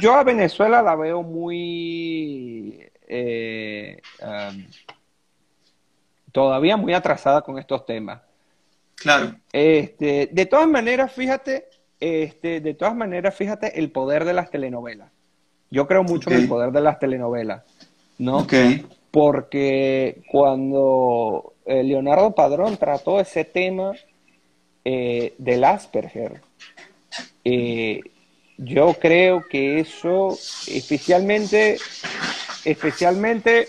yo 0.00 0.14
a 0.14 0.24
Venezuela 0.24 0.82
la 0.82 0.94
veo 0.96 1.22
muy 1.22 2.87
eh, 3.08 4.00
todavía 6.32 6.76
muy 6.76 6.94
atrasada 6.94 7.42
con 7.42 7.58
estos 7.58 7.84
temas. 7.86 8.20
Claro. 8.94 9.34
Este, 9.52 10.28
de 10.32 10.46
todas 10.46 10.68
maneras, 10.68 11.12
fíjate, 11.12 11.68
este, 12.00 12.60
de 12.60 12.74
todas 12.74 12.94
maneras, 12.94 13.34
fíjate 13.34 13.78
el 13.78 13.90
poder 13.90 14.24
de 14.24 14.34
las 14.34 14.50
telenovelas. 14.50 15.10
Yo 15.70 15.86
creo 15.86 16.02
mucho 16.02 16.30
en 16.30 16.38
el 16.38 16.48
poder 16.48 16.72
de 16.72 16.80
las 16.80 16.98
telenovelas, 16.98 17.62
¿no? 18.18 18.46
Porque 19.10 20.22
cuando 20.30 21.54
eh, 21.66 21.82
Leonardo 21.82 22.34
Padrón 22.34 22.76
trató 22.76 23.20
ese 23.20 23.44
tema 23.44 23.92
eh, 24.84 25.34
del 25.38 25.64
Asperger, 25.64 26.40
eh, 27.44 28.00
yo 28.56 28.94
creo 28.94 29.44
que 29.48 29.80
eso, 29.80 30.36
especialmente, 30.66 31.78
especialmente 32.64 33.68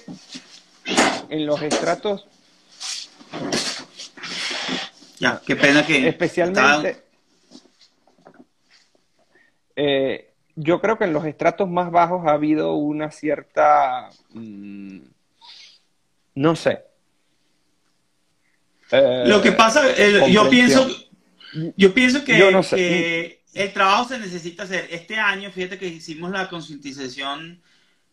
en 1.29 1.45
los 1.45 1.61
estratos 1.61 2.25
ya, 5.19 5.41
qué 5.45 5.55
pena 5.55 5.85
que... 5.85 6.07
Especialmente... 6.07 7.03
Eh, 9.75 10.33
yo 10.55 10.81
creo 10.81 10.97
que 10.97 11.05
en 11.05 11.13
los 11.13 11.25
estratos 11.25 11.69
más 11.69 11.91
bajos 11.91 12.25
ha 12.25 12.31
habido 12.31 12.73
una 12.73 13.11
cierta... 13.11 14.09
Mm, 14.33 14.99
no 16.35 16.55
sé. 16.55 16.83
Lo 18.91 19.41
que 19.41 19.51
pasa, 19.51 19.83
yo 20.27 20.49
pienso, 20.49 20.89
yo 21.77 21.93
pienso 21.93 22.23
que, 22.23 23.39
el 23.53 23.73
trabajo 23.73 24.09
se 24.09 24.19
necesita 24.19 24.63
hacer. 24.63 24.87
Este 24.89 25.15
año, 25.15 25.51
fíjate 25.51 25.77
que 25.77 25.87
hicimos 25.87 26.31
la 26.31 26.49
concientización, 26.49 27.61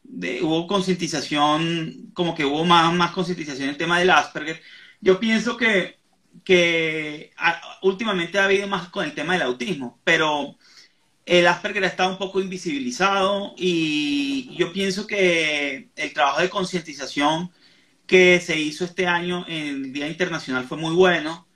de, 0.08 0.42
hubo 0.42 0.66
concientización, 0.66 2.10
como 2.14 2.34
que 2.34 2.44
hubo 2.44 2.64
más, 2.64 2.92
más 2.94 3.12
concientización 3.12 3.64
en 3.64 3.70
el 3.70 3.76
tema 3.76 3.98
del 3.98 4.10
Asperger. 4.10 4.60
Yo 5.00 5.20
pienso 5.20 5.56
que 5.56 5.96
que 6.44 7.32
últimamente 7.82 8.38
ha 8.38 8.44
habido 8.44 8.68
más 8.68 8.88
con 8.88 9.04
el 9.04 9.14
tema 9.14 9.32
del 9.32 9.42
autismo, 9.42 10.00
pero 10.04 10.56
el 11.24 11.46
Asperger 11.46 11.84
ha 11.84 11.88
estado 11.88 12.10
un 12.10 12.18
poco 12.18 12.40
invisibilizado 12.40 13.54
y 13.56 14.54
yo 14.56 14.72
pienso 14.72 15.06
que 15.06 15.90
el 15.96 16.12
trabajo 16.12 16.40
de 16.40 16.50
concientización 16.50 17.50
que 18.06 18.40
se 18.40 18.58
hizo 18.58 18.84
este 18.84 19.06
año 19.06 19.44
en 19.48 19.66
el 19.66 19.92
Día 19.92 20.08
Internacional 20.08 20.64
fue 20.66 20.78
muy 20.78 20.94
bueno. 20.94 21.48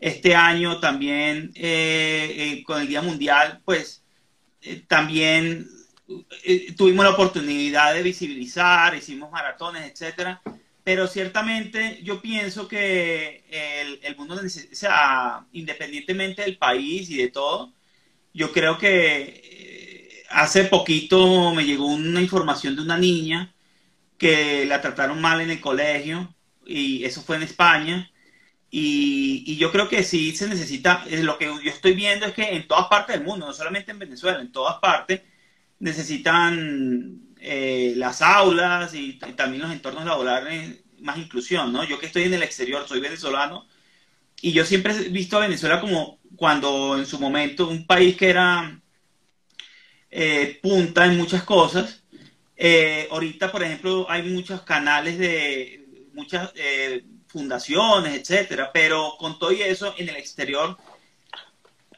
Este 0.00 0.34
año 0.34 0.80
también 0.80 1.50
eh, 1.54 2.34
eh, 2.36 2.62
con 2.64 2.80
el 2.80 2.88
Día 2.88 3.02
Mundial, 3.02 3.60
pues 3.64 4.04
eh, 4.62 4.84
también 4.88 5.68
tuvimos 6.76 7.04
la 7.04 7.12
oportunidad 7.12 7.94
de 7.94 8.02
visibilizar, 8.02 8.94
hicimos 8.94 9.30
maratones, 9.30 9.90
etcétera 9.90 10.40
pero 10.88 11.06
ciertamente 11.06 12.00
yo 12.02 12.22
pienso 12.22 12.66
que 12.66 13.44
el, 13.50 14.00
el 14.02 14.16
mundo, 14.16 14.36
o 14.36 14.48
sea, 14.74 15.44
independientemente 15.52 16.40
del 16.40 16.56
país 16.56 17.10
y 17.10 17.18
de 17.18 17.28
todo, 17.28 17.74
yo 18.32 18.52
creo 18.52 18.78
que 18.78 19.42
eh, 19.44 20.24
hace 20.30 20.64
poquito 20.64 21.52
me 21.52 21.66
llegó 21.66 21.84
una 21.84 22.22
información 22.22 22.74
de 22.74 22.80
una 22.80 22.96
niña 22.96 23.54
que 24.16 24.64
la 24.64 24.80
trataron 24.80 25.20
mal 25.20 25.42
en 25.42 25.50
el 25.50 25.60
colegio 25.60 26.34
y 26.64 27.04
eso 27.04 27.20
fue 27.20 27.36
en 27.36 27.42
España. 27.42 28.10
Y, 28.70 29.44
y, 29.46 29.58
yo 29.58 29.70
creo 29.70 29.90
que 29.90 30.02
sí 30.02 30.34
se 30.34 30.48
necesita, 30.48 31.04
eh, 31.10 31.22
lo 31.22 31.36
que 31.36 31.46
yo 31.46 31.70
estoy 31.70 31.92
viendo 31.92 32.24
es 32.24 32.32
que 32.32 32.56
en 32.56 32.66
todas 32.66 32.86
partes 32.88 33.14
del 33.16 33.26
mundo, 33.26 33.46
no 33.46 33.52
solamente 33.52 33.90
en 33.90 33.98
Venezuela, 33.98 34.40
en 34.40 34.52
todas 34.52 34.78
partes, 34.78 35.20
necesitan 35.80 37.20
eh, 37.40 37.94
las 37.96 38.22
aulas 38.22 38.94
y, 38.94 39.14
también 39.14 39.62
los 39.62 39.72
entornos 39.72 40.04
laborales 40.04 40.84
más 41.00 41.18
inclusión, 41.18 41.72
¿no? 41.72 41.84
Yo 41.84 41.98
que 41.98 42.06
estoy 42.06 42.24
en 42.24 42.34
el 42.34 42.42
exterior, 42.42 42.86
soy 42.88 43.00
venezolano, 43.00 43.66
y 44.40 44.52
yo 44.52 44.64
siempre 44.64 44.92
he 44.94 45.08
visto 45.08 45.36
a 45.36 45.42
Venezuela 45.46 45.80
como 45.80 46.18
cuando 46.36 46.96
en 46.98 47.06
su 47.06 47.18
momento 47.18 47.68
un 47.68 47.86
país 47.86 48.16
que 48.16 48.30
era 48.30 48.80
eh, 50.10 50.58
punta 50.62 51.06
en 51.06 51.16
muchas 51.16 51.42
cosas. 51.44 52.02
Eh, 52.56 53.08
ahorita, 53.10 53.52
por 53.52 53.62
ejemplo, 53.62 54.06
hay 54.08 54.22
muchos 54.22 54.62
canales 54.62 55.18
de 55.18 56.08
muchas 56.12 56.52
fundaciones, 57.28 58.14
etcétera, 58.14 58.70
pero 58.72 59.14
con 59.18 59.38
todo 59.38 59.52
y 59.52 59.62
eso 59.62 59.94
en 59.98 60.08
el 60.08 60.16
exterior 60.16 60.76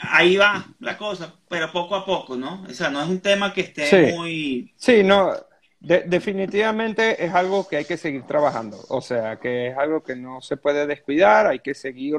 ahí 0.01 0.37
va 0.37 0.67
la 0.81 0.97
cosa, 0.97 1.35
pero 1.49 1.71
poco 1.73 1.95
a 1.95 2.05
poco, 2.05 2.37
¿no? 2.37 2.65
O 2.69 2.73
sea, 2.73 2.91
no 2.91 3.03
es 3.03 3.09
un 3.09 3.21
tema 3.21 3.53
que 3.53 3.63
esté 3.63 4.13
muy... 4.15 4.73
Sí, 4.77 5.03
no, 5.03 5.33
definitivamente 5.81 7.25
es 7.25 7.33
algo 7.33 7.67
que 7.69 7.77
hay 7.77 7.85
que 7.85 7.97
seguir 7.97 8.23
trabajando, 8.25 8.79
o 8.89 9.01
sea, 9.01 9.37
que 9.37 9.69
es 9.69 9.79
algo 9.79 10.03
que 10.03 10.17
no 10.17 10.41
se 10.41 10.57
puede 10.57 10.87
descuidar, 10.87 11.47
hay 11.47 11.61
que 11.61 11.75
seguir 11.75 12.19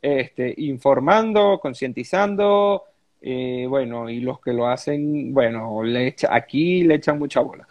este, 0.00 0.54
informando, 0.58 1.58
concientizando, 1.60 2.84
eh, 3.20 3.66
bueno, 3.68 4.08
y 4.08 4.20
los 4.20 4.40
que 4.40 4.52
lo 4.52 4.68
hacen, 4.68 5.32
bueno, 5.32 5.82
le 5.82 6.08
echa, 6.08 6.34
aquí 6.34 6.84
le 6.84 6.96
echan 6.96 7.18
mucha 7.18 7.40
bola. 7.40 7.66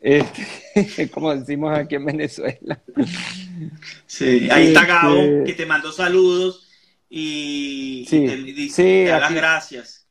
Este, 0.00 1.08
como 1.10 1.34
decimos 1.34 1.76
aquí 1.76 1.94
en 1.94 2.04
Venezuela. 2.04 2.78
Sí, 4.06 4.48
ahí 4.50 4.68
está 4.68 4.84
Gabo, 4.84 5.16
este, 5.16 5.44
que 5.44 5.54
te 5.54 5.66
mandó 5.66 5.92
saludos 5.92 6.63
y, 7.16 8.04
sí, 8.08 8.74
te, 8.74 9.06
las 9.06 9.32
gracias. 9.32 10.08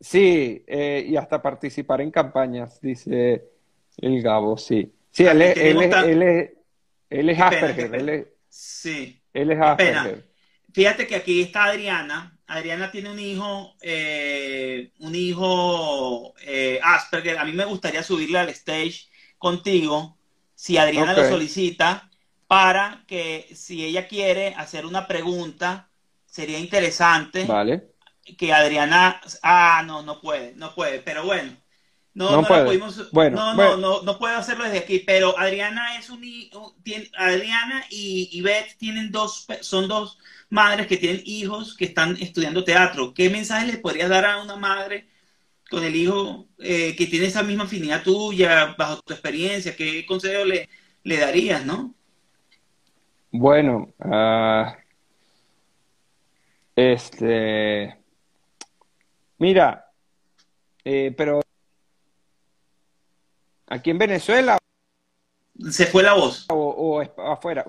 Sí, 0.00 0.64
eh, 0.66 1.04
y 1.06 1.14
hasta 1.14 1.42
participar 1.42 2.00
en 2.00 2.10
campañas, 2.10 2.80
dice 2.80 3.50
el 3.98 4.22
Gabo, 4.22 4.56
sí. 4.56 4.94
Sí, 5.10 5.26
él 5.26 5.42
es, 5.42 5.56
él, 5.58 5.82
es, 5.82 5.94
él, 7.10 7.28
es, 7.28 7.38
Asperger. 7.38 7.94
Él 7.94 8.08
es, 8.08 8.26
sí. 8.48 9.20
Él 9.34 9.50
es 9.50 9.60
Asperger. 9.60 10.26
Fíjate 10.72 11.06
que 11.06 11.16
aquí 11.16 11.42
está 11.42 11.64
Adriana. 11.64 12.38
Adriana 12.46 12.90
tiene 12.90 13.10
un 13.10 13.18
hijo, 13.18 13.76
eh, 13.82 14.90
un 15.00 15.14
hijo 15.14 16.32
eh, 16.46 16.80
Asperger. 16.82 17.36
A 17.36 17.44
mí 17.44 17.52
me 17.52 17.66
gustaría 17.66 18.02
subirle 18.02 18.38
al 18.38 18.48
stage 18.48 19.10
contigo, 19.36 20.16
si 20.54 20.78
Adriana 20.78 21.12
lo 21.12 21.28
solicita, 21.28 22.08
para 22.46 23.04
que 23.06 23.48
si 23.54 23.84
ella 23.84 24.08
quiere 24.08 24.54
hacer 24.54 24.86
una 24.86 25.06
pregunta 25.06 25.90
sería 26.32 26.58
interesante 26.58 27.46
que 28.38 28.52
Adriana, 28.54 29.20
ah, 29.42 29.82
no, 29.86 30.02
no 30.02 30.18
puede, 30.18 30.54
no 30.54 30.74
puede, 30.74 31.00
pero 31.00 31.26
bueno, 31.26 31.52
no, 32.14 32.40
no, 32.40 32.46
puede. 32.46 32.78
no, 33.30 33.54
no, 33.54 33.76
no, 33.76 34.02
no, 34.02 34.18
puedo 34.18 34.38
hacerlo 34.38 34.64
desde 34.64 34.78
aquí, 34.78 35.00
pero 35.00 35.38
Adriana 35.38 35.98
es 35.98 36.08
un, 36.08 36.22
tiene, 36.82 37.10
Adriana 37.18 37.84
y, 37.90 38.30
y 38.32 38.40
Beth 38.40 38.78
tienen 38.78 39.12
dos, 39.12 39.46
son 39.60 39.88
dos 39.88 40.18
madres 40.48 40.86
que 40.86 40.96
tienen 40.96 41.22
hijos 41.26 41.76
que 41.76 41.84
están 41.84 42.16
estudiando 42.18 42.64
teatro. 42.64 43.12
¿Qué 43.12 43.28
mensaje 43.28 43.66
le 43.66 43.78
podrías 43.78 44.08
dar 44.08 44.24
a 44.24 44.42
una 44.42 44.56
madre 44.56 45.08
con 45.70 45.84
el 45.84 45.94
hijo 45.94 46.48
eh, 46.58 46.96
que 46.96 47.06
tiene 47.06 47.26
esa 47.26 47.42
misma 47.42 47.64
afinidad 47.64 48.02
tuya, 48.02 48.74
bajo 48.78 49.02
tu 49.02 49.12
experiencia? 49.12 49.76
¿Qué 49.76 50.06
consejo 50.06 50.46
le, 50.46 50.70
le 51.04 51.16
darías, 51.18 51.66
no? 51.66 51.94
Bueno, 53.30 53.92
uh, 53.98 54.81
este, 56.76 57.96
mira, 59.38 59.90
eh, 60.84 61.12
pero 61.16 61.40
aquí 63.68 63.90
en 63.90 63.98
Venezuela. 63.98 64.58
Se 65.70 65.86
fue 65.86 66.02
la 66.02 66.14
voz. 66.14 66.46
O, 66.48 67.00
afuera. 67.18 67.64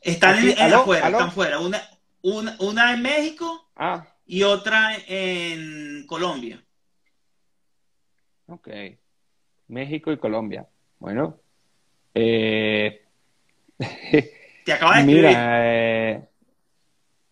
están 0.00 0.38
en, 0.48 0.72
afuera, 0.74 1.08
están 1.08 1.32
fuera. 1.32 1.58
Una, 1.60 1.80
Una, 2.22 2.56
una 2.60 2.94
en 2.94 3.02
México 3.02 3.68
Ah, 3.76 4.06
y 4.26 4.42
otra 4.42 4.96
en 5.06 6.06
Colombia. 6.06 6.62
ok. 8.46 8.68
México 9.68 10.12
y 10.12 10.18
Colombia. 10.18 10.66
Bueno. 10.98 11.40
Eh, 12.14 13.04
Te 14.64 14.72
acabas 14.72 14.96
de 14.96 15.00
escribir. 15.02 15.26
mira, 15.26 16.10
eh, 16.10 16.28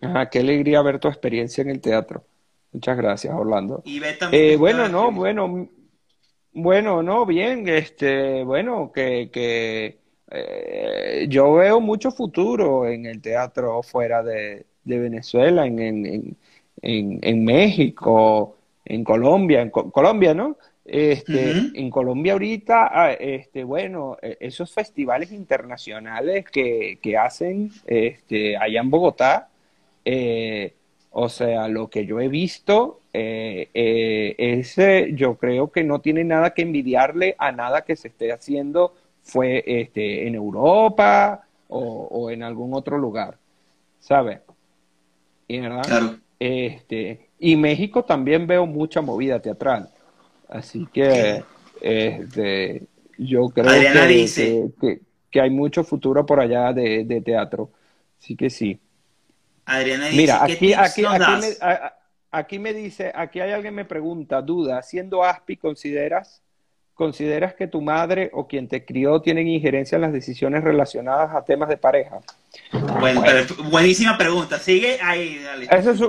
ajá, 0.05 0.31
qué 0.31 0.41
alegría 0.41 0.83
ver 0.83 0.99
tu 0.99 1.09
experiencia 1.09 1.63
en 1.63 1.71
el 1.71 1.81
teatro. 1.81 2.25
Muchas 2.73 2.97
gracias, 2.97 3.35
Orlando. 3.35 3.85
Y 3.85 3.99
ve 4.01 4.15
también 4.15 4.47
Eh, 4.47 4.57
bueno, 4.57 4.89
no, 4.89 5.13
bueno, 5.13 5.69
bueno, 6.53 7.03
no, 7.03 7.27
bien, 7.27 7.69
este, 7.69 8.45
bueno, 8.45 8.93
que, 8.93 9.31
que 9.33 9.99
eh, 10.31 11.27
yo 11.29 11.55
veo 11.55 11.81
mucho 11.81 12.11
futuro 12.13 12.87
en 12.89 13.07
el 13.07 13.21
teatro 13.23 13.83
fuera 13.83 14.23
de, 14.23 14.67
de 14.85 14.99
Venezuela, 14.99 15.67
en, 15.67 15.79
en, 15.81 16.37
en, 16.83 17.21
en- 17.23 17.45
México, 17.45 18.57
en 18.85 19.05
Colombia, 19.05 19.63
en 19.63 19.71
Co- 19.71 19.91
Colombia, 19.91 20.35
¿no? 20.35 20.57
Este, 20.85 21.65
en 21.73 21.91
Colombia 21.91 22.35
ahorita, 22.35 22.91
ah, 22.93 23.13
este, 23.13 23.65
bueno, 23.65 24.17
eh, 24.23 24.37
esos 24.41 24.73
festivales 24.73 25.33
internacionales 25.33 26.45
que, 26.51 26.99
que 27.03 27.17
hacen 27.17 27.73
este, 27.87 28.57
allá 28.59 28.81
en 28.81 28.91
Bogotá, 28.91 29.49
eh, 30.05 30.75
o 31.11 31.29
sea, 31.29 31.69
lo 31.69 31.89
que 31.91 32.07
yo 32.07 32.21
he 32.21 32.29
visto 32.29 33.03
eh, 33.13 33.71
eh, 33.75 34.35
es, 34.39 34.77
yo 35.17 35.37
creo 35.39 35.71
que 35.73 35.85
no 35.85 36.01
tiene 36.01 36.25
nada 36.25 36.53
que 36.55 36.63
envidiarle 36.63 37.37
a 37.39 37.53
nada 37.53 37.83
que 37.85 37.97
se 37.97 38.09
esté 38.09 38.33
haciendo 38.33 38.95
fue 39.23 39.63
este, 39.67 40.27
en 40.27 40.35
Europa 40.35 41.47
o, 41.69 42.09
o 42.11 42.31
en 42.31 42.43
algún 42.43 42.75
otro 42.75 42.99
lugar, 42.99 43.39
¿sabes? 44.01 44.41
Y 45.49 45.61
verdad, 45.61 45.87
Claro. 45.89 46.21
este, 46.39 47.31
y 47.39 47.57
México 47.57 48.05
también 48.05 48.47
veo 48.47 48.67
mucha 48.67 49.01
movida 49.03 49.41
teatral, 49.41 49.91
así 50.49 50.87
que 50.89 51.47
este, 51.81 52.89
yo 53.19 53.51
creo 53.51 53.89
Adriana 53.89 54.07
que, 54.07 54.07
dice, 54.07 54.35
que, 54.35 54.71
que- 54.81 55.01
que 55.31 55.41
hay 55.41 55.51
mucho 55.51 55.85
futuro 55.85 56.25
por 56.27 56.41
allá 56.41 56.73
de, 56.73 57.05
de 57.05 57.21
teatro, 57.21 57.71
así 58.19 58.37
que 58.37 58.51
sí. 58.51 58.81
Adriana 59.67 60.07
dice, 60.07 60.17
Mira, 60.17 60.43
¿qué 60.47 60.53
aquí, 60.53 60.73
aquí, 60.75 61.03
nos 61.03 61.13
aquí 61.15 61.21
me, 61.33 61.49
das? 61.49 61.59
a- 61.63 61.71
a- 61.73 61.95
aquí 62.31 62.59
me 62.59 62.73
dice, 62.75 63.13
aquí 63.15 63.41
hay 63.41 63.53
alguien 63.53 63.75
me 63.75 63.85
pregunta, 63.85 64.43
duda, 64.43 64.83
siendo 64.83 65.23
ASPI, 65.25 65.57
¿consideras, 65.57 66.43
consideras 66.95 67.55
que 67.55 67.67
tu 67.67 67.81
madre 67.81 68.31
o 68.35 68.47
quien 68.47 68.69
te 68.69 68.85
crió 68.85 69.21
tienen 69.21 69.49
injerencia 69.49 69.97
en 69.97 70.03
las 70.03 70.13
decisiones 70.13 70.63
relacionadas 70.65 71.35
a 71.35 71.45
temas 71.45 71.69
de 71.69 71.77
pareja? 71.77 72.21
Bueno, 73.01 73.23
pero 73.25 73.45
buenísima 73.71 74.17
pregunta. 74.19 74.59
Sigue 74.59 74.99
ahí, 75.03 75.39
dale. 75.43 75.65
Esa 75.71 75.91
es, 75.93 76.01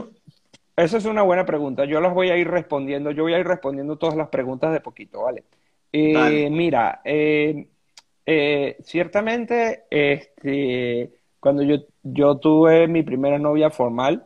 esa 0.76 0.98
es 0.98 1.06
una 1.06 1.22
buena 1.22 1.46
pregunta. 1.46 1.86
Yo 1.86 2.02
las 2.02 2.14
voy 2.14 2.30
a 2.30 2.38
ir 2.38 2.48
respondiendo, 2.50 3.12
yo 3.12 3.24
voy 3.24 3.34
a 3.34 3.40
ir 3.40 3.48
respondiendo 3.48 3.98
todas 3.98 4.16
las 4.16 4.30
preguntas 4.30 4.74
de 4.74 4.82
poquito, 4.82 5.24
¿vale? 5.24 5.44
Eh, 5.92 6.14
Vale. 6.14 6.50
mira, 6.50 7.02
eh, 7.06 7.68
eh, 8.26 8.78
ciertamente, 8.84 9.86
este, 9.90 11.12
cuando 11.46 11.62
yo, 11.62 11.76
yo 12.02 12.38
tuve 12.40 12.88
mi 12.88 13.04
primera 13.04 13.38
novia 13.38 13.70
formal, 13.70 14.24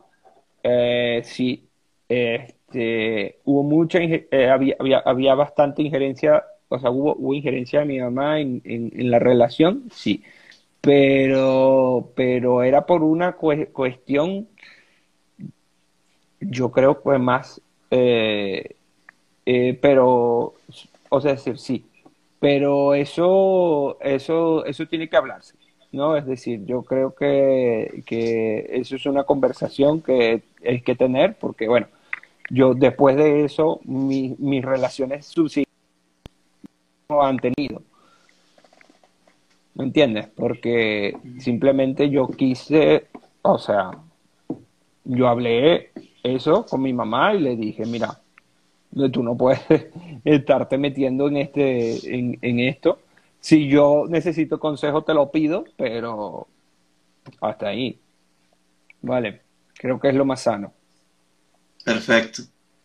eh, 0.62 1.20
sí, 1.22 1.68
este, 2.08 3.40
hubo 3.44 3.62
mucha, 3.62 3.98
eh, 4.00 4.48
había, 4.50 4.74
había, 4.80 5.00
había 5.00 5.34
bastante 5.34 5.82
injerencia, 5.82 6.42
o 6.70 6.78
sea, 6.78 6.90
hubo, 6.90 7.14
hubo 7.16 7.34
injerencia 7.34 7.80
de 7.80 7.84
mi 7.84 8.00
mamá 8.00 8.40
en, 8.40 8.62
en, 8.64 9.10
la 9.10 9.18
relación, 9.18 9.84
sí, 9.92 10.24
pero, 10.80 12.12
pero 12.16 12.62
era 12.62 12.86
por 12.86 13.02
una 13.02 13.36
cue- 13.38 13.70
cuestión, 13.70 14.48
yo 16.40 16.70
creo 16.70 17.02
que 17.02 17.18
más, 17.18 17.60
eh, 17.90 18.76
eh, 19.46 19.78
pero, 19.82 20.54
o 21.10 21.20
sea, 21.20 21.36
sí, 21.36 21.86
pero 22.40 22.94
eso, 22.94 23.98
eso, 24.00 24.64
eso 24.64 24.86
tiene 24.86 25.08
que 25.08 25.16
hablarse, 25.16 25.56
¿no? 25.92 26.16
Es 26.16 26.26
decir, 26.26 26.64
yo 26.66 26.82
creo 26.82 27.14
que, 27.14 28.02
que 28.06 28.66
eso 28.72 28.96
es 28.96 29.06
una 29.06 29.24
conversación 29.24 30.00
que 30.02 30.42
hay 30.64 30.80
que 30.82 30.94
tener, 30.94 31.36
porque 31.38 31.68
bueno, 31.68 31.86
yo 32.50 32.74
después 32.74 33.16
de 33.16 33.44
eso, 33.44 33.80
mi- 33.84 34.36
mis 34.38 34.64
relaciones 34.64 35.26
subsiguientes 35.26 35.66
no 37.08 37.22
han 37.22 37.38
tenido, 37.38 37.82
¿me 39.74 39.84
entiendes? 39.84 40.28
Porque 40.28 41.16
simplemente 41.38 42.10
yo 42.10 42.28
quise, 42.28 43.06
o 43.42 43.58
sea, 43.58 43.90
yo 45.04 45.28
hablé 45.28 45.90
eso 46.22 46.66
con 46.66 46.82
mi 46.82 46.92
mamá 46.92 47.34
y 47.34 47.40
le 47.40 47.56
dije, 47.56 47.84
mira, 47.86 48.20
tú 49.12 49.22
no 49.22 49.36
puedes 49.36 49.60
estarte 50.24 50.78
metiendo 50.78 51.28
en 51.28 51.38
este, 51.38 52.16
en, 52.18 52.38
en 52.42 52.60
esto. 52.60 53.00
Si 53.40 53.68
yo 53.68 54.04
necesito 54.08 54.60
consejo, 54.60 55.02
te 55.02 55.14
lo 55.14 55.30
pido, 55.30 55.64
pero 55.76 56.46
hasta 57.40 57.68
ahí. 57.68 57.98
Vale, 59.02 59.40
creo 59.74 59.98
que 59.98 60.08
es 60.08 60.14
lo 60.14 60.24
más 60.24 60.42
sano. 60.42 60.72
Perfecto. 61.84 62.42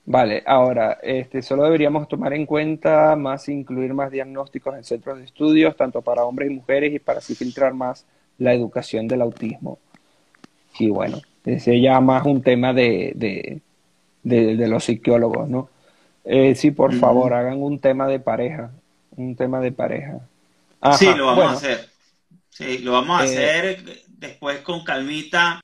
Vale, 0.08 0.44
ahora, 0.46 1.00
este, 1.02 1.42
solo 1.42 1.64
deberíamos 1.64 2.08
tomar 2.08 2.34
en 2.34 2.46
cuenta 2.46 3.16
más, 3.16 3.50
incluir 3.50 3.94
más 3.94 4.12
diagnósticos 4.12 4.76
en 4.76 4.84
centros 4.84 5.18
de 5.18 5.26
estudios, 5.26 5.76
tanto 5.76 6.02
para 6.02 6.24
hombres 6.24 6.52
y 6.52 6.54
mujeres, 6.54 6.94
y 6.94 7.00
para 7.00 7.20
así 7.20 7.34
filtrar 7.34 7.74
más 7.74 8.06
la 8.38 8.54
educación 8.54 9.08
del 9.08 9.24
autismo. 9.24 9.80
Sí, 10.74 10.90
bueno, 10.90 11.18
ese 11.44 11.82
ya 11.82 12.00
más 12.02 12.26
un 12.26 12.42
tema 12.44 12.72
de, 12.72 13.14
de, 13.16 13.62
de, 14.24 14.56
de 14.56 14.68
los 14.68 14.84
psicólogos, 14.84 15.50
¿no? 15.50 15.70
Eh, 16.24 16.54
sí, 16.56 16.72
por 16.72 16.94
favor, 16.94 17.34
hagan 17.34 17.62
un 17.62 17.80
tema 17.80 18.08
de 18.08 18.20
pareja, 18.20 18.72
un 19.18 19.36
tema 19.36 19.60
de 19.60 19.72
pareja. 19.72 20.20
Sí, 20.94 21.06
lo 21.06 21.26
vamos 21.28 21.36
bueno, 21.36 21.50
a 21.50 21.54
hacer. 21.54 21.90
Sí, 22.50 22.78
lo 22.80 22.92
vamos 22.94 23.22
a 23.22 23.26
eh, 23.26 23.28
hacer. 23.28 24.04
Después 24.08 24.60
con 24.60 24.84
calmita 24.84 25.62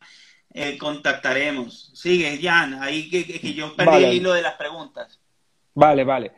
eh, 0.53 0.77
contactaremos. 0.77 1.91
Sigue, 1.93 2.39
Jan, 2.41 2.75
ahí 2.81 3.09
que, 3.09 3.23
yo 3.53 3.75
perdí 3.75 3.95
el 3.95 4.03
vale. 4.03 4.13
hilo 4.13 4.33
de 4.33 4.41
las 4.41 4.55
preguntas. 4.55 5.19
Vale, 5.73 6.03
vale. 6.03 6.31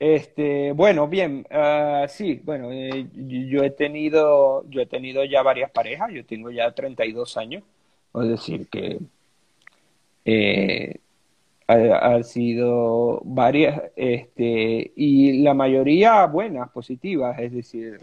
Este, 0.00 0.72
bueno, 0.72 1.06
bien, 1.08 1.46
ah, 1.50 2.06
sí, 2.08 2.40
bueno, 2.42 2.72
eh, 2.72 3.06
yo 3.14 3.62
he 3.62 3.70
tenido, 3.70 4.64
yo 4.70 4.80
he 4.80 4.86
tenido 4.86 5.22
ya 5.24 5.42
varias 5.42 5.70
parejas, 5.70 6.10
yo 6.10 6.24
tengo 6.24 6.50
ya 6.50 6.72
32 6.72 7.36
años, 7.36 7.62
es 8.14 8.28
decir, 8.28 8.66
que 8.68 8.98
eh, 10.24 10.96
ha, 11.66 12.14
ha 12.14 12.22
sido 12.22 13.20
varias, 13.24 13.92
este, 13.94 14.90
y 14.96 15.42
la 15.42 15.52
mayoría 15.52 16.24
buenas, 16.24 16.70
positivas, 16.70 17.38
es 17.38 17.52
decir, 17.52 18.00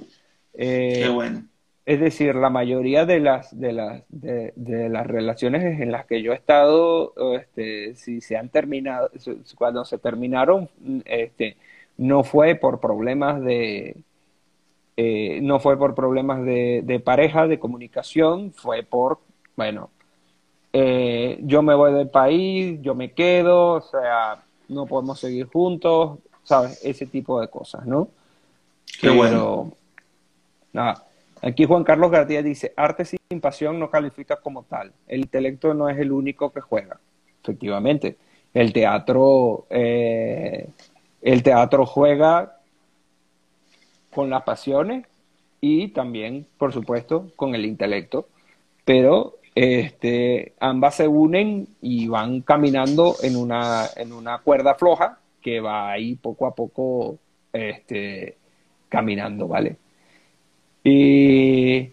Qué 0.58 1.04
eh, 1.06 1.10
bueno. 1.10 1.44
es 1.86 2.00
decir, 2.00 2.36
la 2.36 2.50
mayoría 2.50 3.06
de 3.06 3.20
las, 3.20 3.58
de 3.58 3.74
las, 3.74 4.04
de, 4.10 4.54
de 4.56 4.90
las 4.90 5.06
relaciones 5.06 5.80
en 5.80 5.92
las 5.92 6.06
que 6.06 6.22
yo 6.22 6.34
he 6.34 6.36
estado, 6.36 7.14
este, 7.38 7.96
si 7.96 8.22
se 8.22 8.38
han 8.38 8.50
terminado, 8.50 9.12
cuando 9.56 9.86
se 9.86 10.00
terminaron, 10.00 10.70
este, 11.06 11.58
no 11.98 12.24
fue 12.24 12.56
por 12.56 12.80
problemas 12.80 13.42
de, 13.42 13.98
eh, 15.00 15.40
no 15.44 15.60
fue 15.60 15.78
por 15.78 15.94
problemas 15.94 16.44
de, 16.44 16.82
de 16.84 17.00
pareja, 17.00 17.46
de 17.46 17.60
comunicación, 17.60 18.52
fue 18.52 18.82
por, 18.82 19.20
bueno, 19.56 19.92
eh, 20.74 21.38
yo 21.42 21.62
me 21.62 21.76
voy 21.76 21.94
del 21.94 22.10
país, 22.10 22.80
yo 22.82 22.96
me 22.96 23.12
quedo, 23.12 23.74
o 23.74 23.82
sea, 23.82 24.44
no 24.68 24.88
podemos 24.88 25.20
seguir 25.20 25.46
juntos, 25.46 26.18
¿sabes? 26.44 26.84
Ese 26.84 27.06
tipo 27.06 27.40
de 27.40 27.48
cosas, 27.48 27.86
¿no? 27.86 28.10
Qué 29.00 29.10
bueno. 29.10 29.72
Nada. 30.78 31.06
Aquí 31.42 31.66
Juan 31.66 31.84
Carlos 31.84 32.12
García 32.12 32.44
dice, 32.44 32.72
arte 32.78 33.04
sin 33.04 33.42
pasión 33.42 33.80
no 33.80 33.90
califica 33.90 34.36
como 34.36 34.62
tal. 34.62 34.94
El 35.08 35.22
intelecto 35.22 35.74
no 35.74 35.90
es 35.90 35.98
el 35.98 36.12
único 36.12 36.52
que 36.54 36.62
juega. 36.62 37.00
Efectivamente, 37.42 38.18
el 38.54 38.72
teatro, 38.74 39.66
eh, 39.72 40.70
el 41.24 41.42
teatro 41.42 41.84
juega 41.88 42.60
con 44.14 44.30
las 44.30 44.44
pasiones 44.44 45.08
y 45.60 45.88
también, 45.88 46.46
por 46.60 46.72
supuesto, 46.72 47.32
con 47.36 47.56
el 47.56 47.66
intelecto. 47.66 48.28
Pero 48.86 49.38
este, 49.56 50.54
ambas 50.60 50.94
se 50.94 51.08
unen 51.08 51.70
y 51.82 52.08
van 52.08 52.42
caminando 52.42 53.16
en 53.24 53.36
una, 53.36 53.88
en 53.96 54.14
una 54.14 54.38
cuerda 54.38 54.76
floja 54.76 55.18
que 55.42 55.60
va 55.60 55.90
ahí 55.90 56.14
poco 56.14 56.46
a 56.46 56.54
poco 56.54 57.18
este, 57.52 58.38
caminando, 58.90 59.48
¿vale? 59.48 59.78
Y, 60.90 61.92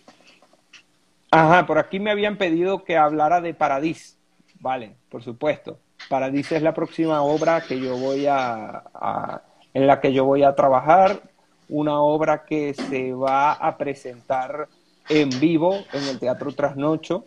ajá, 1.32 1.66
por 1.66 1.78
aquí 1.78 1.98
me 1.98 2.12
habían 2.12 2.36
pedido 2.38 2.84
que 2.84 2.96
hablara 2.96 3.40
de 3.40 3.52
Paradis, 3.52 4.16
¿vale? 4.60 4.94
Por 5.08 5.24
supuesto. 5.24 5.78
Paradis 6.08 6.52
es 6.52 6.62
la 6.62 6.74
próxima 6.74 7.22
obra 7.22 7.62
que 7.62 7.80
yo 7.80 7.96
voy 7.96 8.26
a, 8.26 8.84
a- 8.94 9.42
en 9.72 9.88
la 9.88 10.00
que 10.00 10.12
yo 10.12 10.24
voy 10.24 10.44
a 10.44 10.54
trabajar, 10.54 11.22
una 11.68 12.00
obra 12.00 12.44
que 12.44 12.72
se 12.74 13.12
va 13.12 13.52
a 13.54 13.76
presentar 13.76 14.68
en 15.08 15.28
vivo 15.40 15.74
en 15.92 16.04
el 16.04 16.20
Teatro 16.20 16.52
Trasnocho 16.52 17.24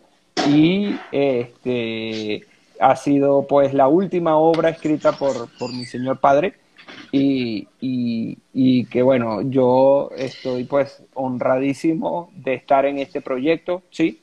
y 0.48 0.96
este, 1.12 2.46
ha 2.80 2.96
sido 2.96 3.46
pues 3.46 3.74
la 3.74 3.88
última 3.88 4.38
obra 4.38 4.70
escrita 4.70 5.12
por, 5.12 5.48
por 5.58 5.70
mi 5.74 5.84
señor 5.84 6.18
padre 6.18 6.54
y, 7.12 7.68
y, 7.80 8.84
que 8.86 9.02
bueno, 9.02 9.42
yo 9.42 10.10
estoy 10.16 10.64
pues 10.64 11.02
honradísimo 11.14 12.30
de 12.34 12.54
estar 12.54 12.86
en 12.86 12.98
este 12.98 13.20
proyecto, 13.20 13.82
¿sí? 13.90 14.20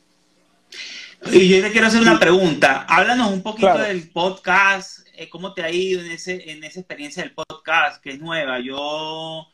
Y 1.31 1.49
yo 1.49 1.61
te 1.61 1.71
quiero 1.71 1.87
hacer 1.87 2.01
una 2.01 2.19
pregunta. 2.19 2.85
Háblanos 2.87 3.31
un 3.31 3.41
poquito 3.41 3.77
del 3.77 4.09
podcast, 4.09 5.07
eh, 5.15 5.27
cómo 5.29 5.53
te 5.53 5.63
ha 5.63 5.71
ido 5.71 6.01
en, 6.01 6.11
ese, 6.11 6.51
en 6.51 6.63
esa 6.63 6.79
experiencia 6.79 7.23
del 7.23 7.33
podcast, 7.33 8.01
que 8.01 8.11
es 8.11 8.19
nueva. 8.19 8.59
Yo, 8.59 9.47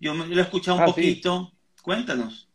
yo 0.00 0.14
lo 0.14 0.38
he 0.38 0.42
escuchado 0.42 0.78
un 0.78 0.82
ah, 0.82 0.86
poquito. 0.86 1.52
Cuéntanos. 1.82 2.48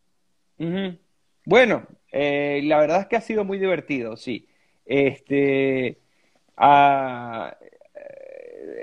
Bueno, 1.45 1.87
eh, 2.11 2.61
la 2.63 2.79
verdad 2.79 3.01
es 3.01 3.07
que 3.07 3.15
ha 3.15 3.21
sido 3.21 3.45
muy 3.45 3.57
divertido, 3.57 4.17
sí. 4.17 4.47
Este, 4.85 5.99
ah, 6.57 7.55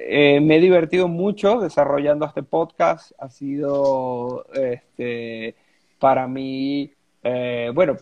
eh, 0.06 0.40
me 0.40 0.56
he 0.56 0.60
divertido 0.60 1.08
mucho 1.08 1.60
desarrollando 1.60 2.26
este 2.26 2.42
podcast. 2.42 3.12
Ha 3.18 3.28
sido 3.28 4.46
este, 4.52 5.54
para 5.98 6.26
mí, 6.26 6.90
eh, 7.22 7.70
bueno, 7.74 7.96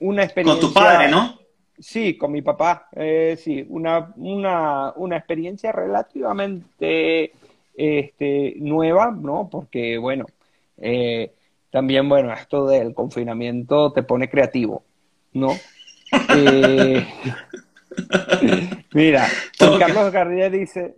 una 0.00 0.24
experiencia. 0.24 0.60
Con 0.60 0.70
tu 0.70 0.74
padre, 0.74 1.08
¿no? 1.10 1.38
Sí, 1.78 2.16
con 2.16 2.32
mi 2.32 2.42
papá. 2.42 2.88
Eh, 2.92 3.36
sí, 3.38 3.64
una, 3.68 4.12
una, 4.16 4.92
una, 4.96 5.16
experiencia 5.16 5.72
relativamente 5.72 7.32
este, 7.74 8.54
nueva, 8.58 9.10
¿no? 9.10 9.48
Porque, 9.50 9.98
bueno, 9.98 10.26
también, 11.70 12.08
bueno, 12.08 12.32
esto 12.32 12.66
del 12.66 12.94
confinamiento 12.94 13.92
te 13.92 14.02
pone 14.02 14.28
creativo, 14.28 14.84
¿no? 15.32 15.50
mira, 18.94 19.26
Juan 19.58 19.78
Carlos 19.78 20.12
García 20.12 20.50
dice, 20.50 20.94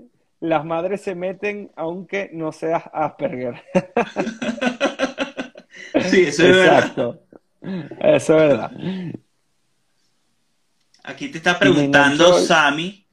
las 0.48 0.64
madres 0.64 1.02
se 1.02 1.14
meten 1.14 1.70
aunque 1.76 2.30
no 2.32 2.52
seas 2.52 2.84
Asperger. 2.92 3.62
sí, 6.10 6.22
eso 6.22 6.46
es 6.46 6.56
Exacto. 6.56 7.22
Eso 8.00 8.38
es 8.38 8.48
verdad. 8.48 8.72
Aquí 11.04 11.28
te 11.28 11.38
está 11.38 11.58
preguntando 11.58 12.38
Sami. 12.38 13.04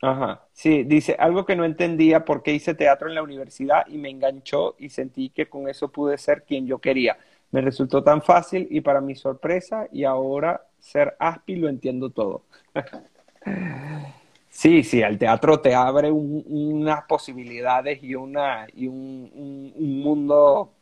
Ajá. 0.00 0.46
Sí, 0.52 0.84
dice 0.84 1.16
algo 1.18 1.44
que 1.44 1.56
no 1.56 1.64
entendía 1.64 2.24
porque 2.24 2.52
hice 2.52 2.74
teatro 2.74 3.08
en 3.08 3.16
la 3.16 3.22
universidad 3.22 3.84
y 3.88 3.98
me 3.98 4.10
enganchó 4.10 4.76
y 4.78 4.90
sentí 4.90 5.30
que 5.30 5.48
con 5.48 5.68
eso 5.68 5.90
pude 5.90 6.18
ser 6.18 6.44
quien 6.44 6.66
yo 6.66 6.78
quería. 6.78 7.18
Me 7.50 7.60
resultó 7.60 8.04
tan 8.04 8.22
fácil 8.22 8.68
y 8.70 8.80
para 8.80 9.00
mi 9.00 9.16
sorpresa 9.16 9.88
y 9.90 10.04
ahora 10.04 10.66
ser 10.78 11.16
aspi 11.18 11.56
lo 11.56 11.68
entiendo 11.68 12.10
todo. 12.10 12.44
Sí, 14.58 14.82
sí, 14.82 15.00
el 15.00 15.18
teatro 15.18 15.60
te 15.60 15.72
abre 15.72 16.10
unas 16.10 17.04
posibilidades 17.04 18.02
y, 18.02 18.16
una, 18.16 18.66
y 18.74 18.88
un, 18.88 19.72
mundo, 20.02 20.72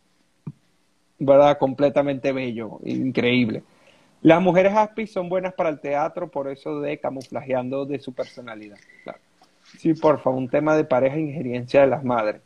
¿verdad? 1.19 1.59
Completamente 1.59 2.33
bello, 2.33 2.81
increíble. 2.87 3.65
Las 4.23 4.41
mujeres 4.41 4.73
aspis 4.75 5.13
son 5.13 5.29
buenas 5.29 5.53
para 5.53 5.69
el 5.69 5.79
teatro 5.79 6.31
por 6.31 6.49
eso 6.49 6.81
de 6.81 6.99
camuflajeando 6.99 7.85
de 7.85 7.99
su 7.99 8.15
personalidad. 8.15 8.79
Sí, 9.77 9.93
por 9.93 10.23
favor, 10.23 10.39
un 10.39 10.49
tema 10.49 10.75
de 10.75 10.85
pareja 10.85 11.17
e 11.17 11.21
injerencia 11.21 11.83
de 11.83 11.89
las 11.89 12.03
madres. 12.03 12.41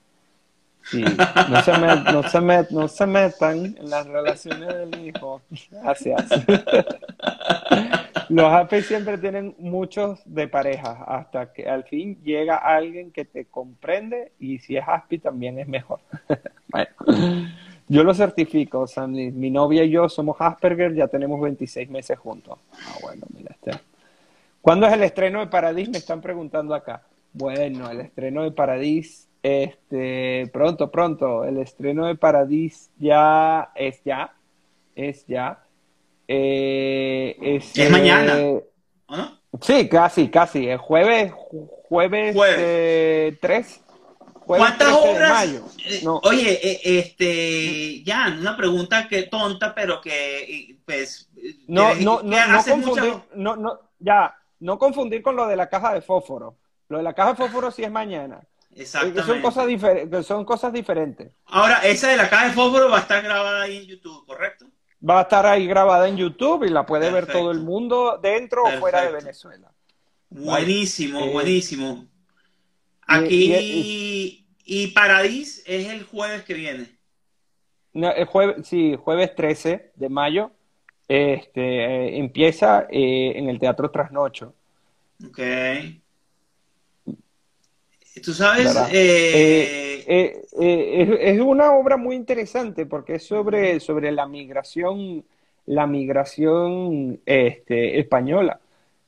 Sí, 0.83 1.05
no 1.49 1.62
se, 1.62 1.72
no, 2.12 2.22
se 2.24 2.74
no 2.74 2.89
se 2.89 3.07
metan 3.07 3.66
en 3.66 3.89
las 3.89 4.05
relaciones 4.05 4.66
del 4.66 5.07
hijo. 5.07 5.41
Gracias. 5.70 6.28
Los 8.31 8.53
AP 8.53 8.83
siempre 8.83 9.18
tienen 9.18 9.57
muchos 9.59 10.20
de 10.24 10.47
pareja, 10.47 11.03
hasta 11.05 11.53
que 11.53 11.68
al 11.68 11.83
fin 11.83 12.16
llega 12.22 12.55
alguien 12.55 13.11
que 13.11 13.24
te 13.24 13.47
comprende 13.47 14.31
y 14.39 14.61
si 14.61 14.76
es 14.76 14.85
Aspi 14.87 15.18
también 15.18 15.59
es 15.59 15.66
mejor. 15.66 15.99
bueno, 16.68 16.91
yo 17.89 18.05
lo 18.05 18.14
certifico, 18.14 18.87
Sandy. 18.87 19.33
Mi 19.33 19.51
novia 19.51 19.83
y 19.83 19.91
yo 19.91 20.09
somos 20.09 20.37
Asperger, 20.39 20.95
ya 20.95 21.09
tenemos 21.09 21.41
26 21.41 21.91
meses 21.91 22.16
juntos. 22.20 22.57
Ah, 22.72 22.99
bueno, 23.03 23.26
mira 23.37 23.51
este. 23.51 23.72
¿Cuándo 24.62 24.87
es 24.87 24.93
el 24.93 25.03
estreno 25.03 25.41
de 25.41 25.49
Paradis? 25.49 25.89
Me 25.89 25.99
están 25.99 26.20
preguntando 26.20 26.72
acá. 26.72 27.03
Bueno, 27.33 27.91
el 27.91 28.01
estreno 28.01 28.45
de 28.45 28.53
Paradis, 28.53 29.28
este, 29.43 30.49
pronto, 30.53 30.89
pronto. 30.89 31.45
El 31.45 31.59
estreno 31.59 32.07
de 32.07 32.14
Paradis 32.14 32.91
ya 32.97 33.72
es 33.74 34.05
ya, 34.05 34.35
es 34.95 35.26
ya. 35.26 35.64
Eh, 36.33 37.37
es, 37.43 37.91
mañana. 37.91 38.37
no? 38.37 39.41
Sí, 39.61 39.89
casi, 39.89 40.28
casi. 40.28 40.68
El 40.68 40.78
jueves, 40.78 41.33
jueves, 41.89 42.37
jueves. 42.37 43.41
3. 43.41 43.66
Eh, 43.66 43.81
¿Cuántas 44.47 44.93
obras? 44.93 45.49
Eh, 45.85 46.05
oye, 46.07 46.81
este, 46.85 48.05
ya, 48.05 48.33
una 48.39 48.57
pregunta 48.57 49.09
que 49.09 49.24
tonta, 49.24 49.74
pero 49.74 50.01
que, 50.01 50.76
pues. 50.85 51.28
No, 51.66 51.97
no, 51.97 52.22
no, 52.22 52.47
no 52.47 52.64
confundir, 52.64 53.14
no, 53.35 53.57
no, 53.57 53.81
ya, 53.99 54.33
no 54.61 54.78
confundir 54.78 55.22
con 55.22 55.35
lo 55.35 55.49
de 55.49 55.57
la 55.57 55.68
caja 55.68 55.95
de 55.95 56.01
fósforo. 56.01 56.59
Lo 56.89 56.99
de 56.99 57.03
la 57.03 57.12
caja 57.12 57.31
de 57.31 57.37
fósforo 57.39 57.72
sí 57.72 57.83
es 57.83 57.91
mañana. 57.91 58.41
Exactamente. 58.76 59.24
Son 59.24 59.43
cosas, 59.43 60.26
son 60.26 60.45
cosas 60.45 60.72
diferentes. 60.72 61.33
Ahora, 61.47 61.78
esa 61.78 62.07
de 62.07 62.16
la 62.16 62.31
caja 62.31 62.47
de 62.47 62.53
fósforo 62.53 62.89
va 62.89 62.99
a 62.99 63.01
estar 63.01 63.20
grabada 63.20 63.62
ahí 63.62 63.78
en 63.78 63.87
YouTube, 63.87 64.24
¿correcto? 64.26 64.66
Va 65.09 65.21
a 65.21 65.23
estar 65.23 65.47
ahí 65.47 65.67
grabada 65.67 66.09
en 66.09 66.17
YouTube 66.17 66.65
y 66.65 66.69
la 66.69 66.85
puede 66.85 67.11
ver 67.11 67.27
todo 67.27 67.51
el 67.51 67.61
mundo 67.61 68.19
dentro 68.23 68.65
o 68.65 68.71
fuera 68.79 69.03
de 69.03 69.13
Venezuela. 69.13 69.73
Buenísimo, 70.29 71.25
eh, 71.25 71.33
buenísimo. 71.33 72.07
Aquí 73.03 74.45
y, 74.65 74.87
Paradis 74.89 75.65
es 75.67 75.89
el 75.89 76.05
jueves 76.05 76.45
que 76.45 76.55
viene. 76.55 76.87
el 77.93 78.25
jueves, 78.27 78.69
sí, 78.69 78.97
jueves 79.03 79.35
13 79.35 79.93
de 79.97 80.09
mayo. 80.09 80.53
Este, 81.09 81.61
eh, 81.61 82.19
empieza 82.19 82.87
eh, 82.89 83.33
en 83.35 83.49
el 83.49 83.59
Teatro 83.59 83.91
Trasnocho. 83.91 84.55
Ok. 85.27 85.41
Tú 88.23 88.33
sabes, 88.33 88.77
eh, 88.93 89.89
eh, 90.13 90.43
eh, 90.61 91.19
es, 91.21 91.41
una 91.41 91.73
obra 91.73 91.97
muy 91.97 92.17
interesante 92.17 92.85
porque 92.87 93.15
es 93.15 93.27
sobre, 93.27 93.79
sobre 93.81 94.11
la 94.11 94.27
migración, 94.27 95.25
la 95.67 95.87
migración 95.87 97.21
este, 97.25 97.99
española, 98.01 98.59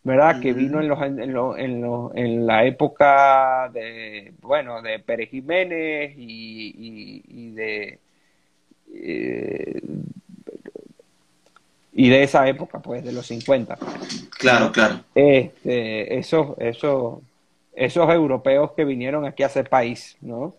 ¿verdad? 0.05 0.40
Que 0.40 0.53
vino 0.53 0.80
en, 0.80 0.88
los, 0.88 1.03
en, 1.03 2.18
en, 2.18 2.46
la 2.46 2.64
época 2.64 3.68
de, 3.72 4.32
bueno, 4.40 4.80
de 4.80 5.00
Pérez 5.00 5.30
Jiménez 5.30 6.14
y, 6.16 7.50
de... 7.50 7.98
y 11.92 12.09
de 12.09 12.22
esa 12.22 12.48
época, 12.48 12.80
pues, 12.80 13.05
de 13.05 13.12
los 13.12 13.26
50. 13.26 13.76
Claro, 14.38 14.70
claro. 14.70 15.00
Este, 15.14 16.16
eso, 16.16 16.57
eso 16.59 17.22
esos 17.74 18.09
europeos 18.11 18.72
que 18.72 18.84
vinieron 18.84 19.24
aquí 19.24 19.42
a 19.42 19.46
hacer 19.46 19.68
país, 19.68 20.16
¿no? 20.20 20.55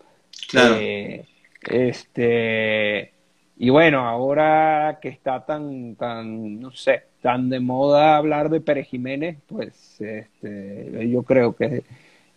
Claro. 0.49 0.75
Eh, 0.79 1.25
este, 1.61 3.13
y 3.57 3.69
bueno, 3.69 4.07
ahora 4.07 4.99
que 5.01 5.09
está 5.09 5.45
tan, 5.45 5.95
tan, 5.95 6.59
no 6.59 6.71
sé, 6.71 7.03
tan 7.21 7.49
de 7.49 7.59
moda 7.59 8.17
hablar 8.17 8.49
de 8.49 8.61
Pérez 8.61 8.87
Jiménez, 8.87 9.37
pues 9.47 9.99
este, 10.01 11.09
yo 11.09 11.23
creo 11.23 11.55
que 11.55 11.83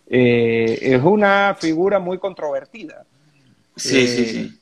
eh, 0.07 0.79
es 0.81 1.03
una 1.03 1.55
figura 1.59 1.99
muy 1.99 2.17
controvertida. 2.17 3.05
Sí, 3.75 4.07
sí, 4.07 4.25
sí. 4.25 4.39
Eh, 4.39 4.59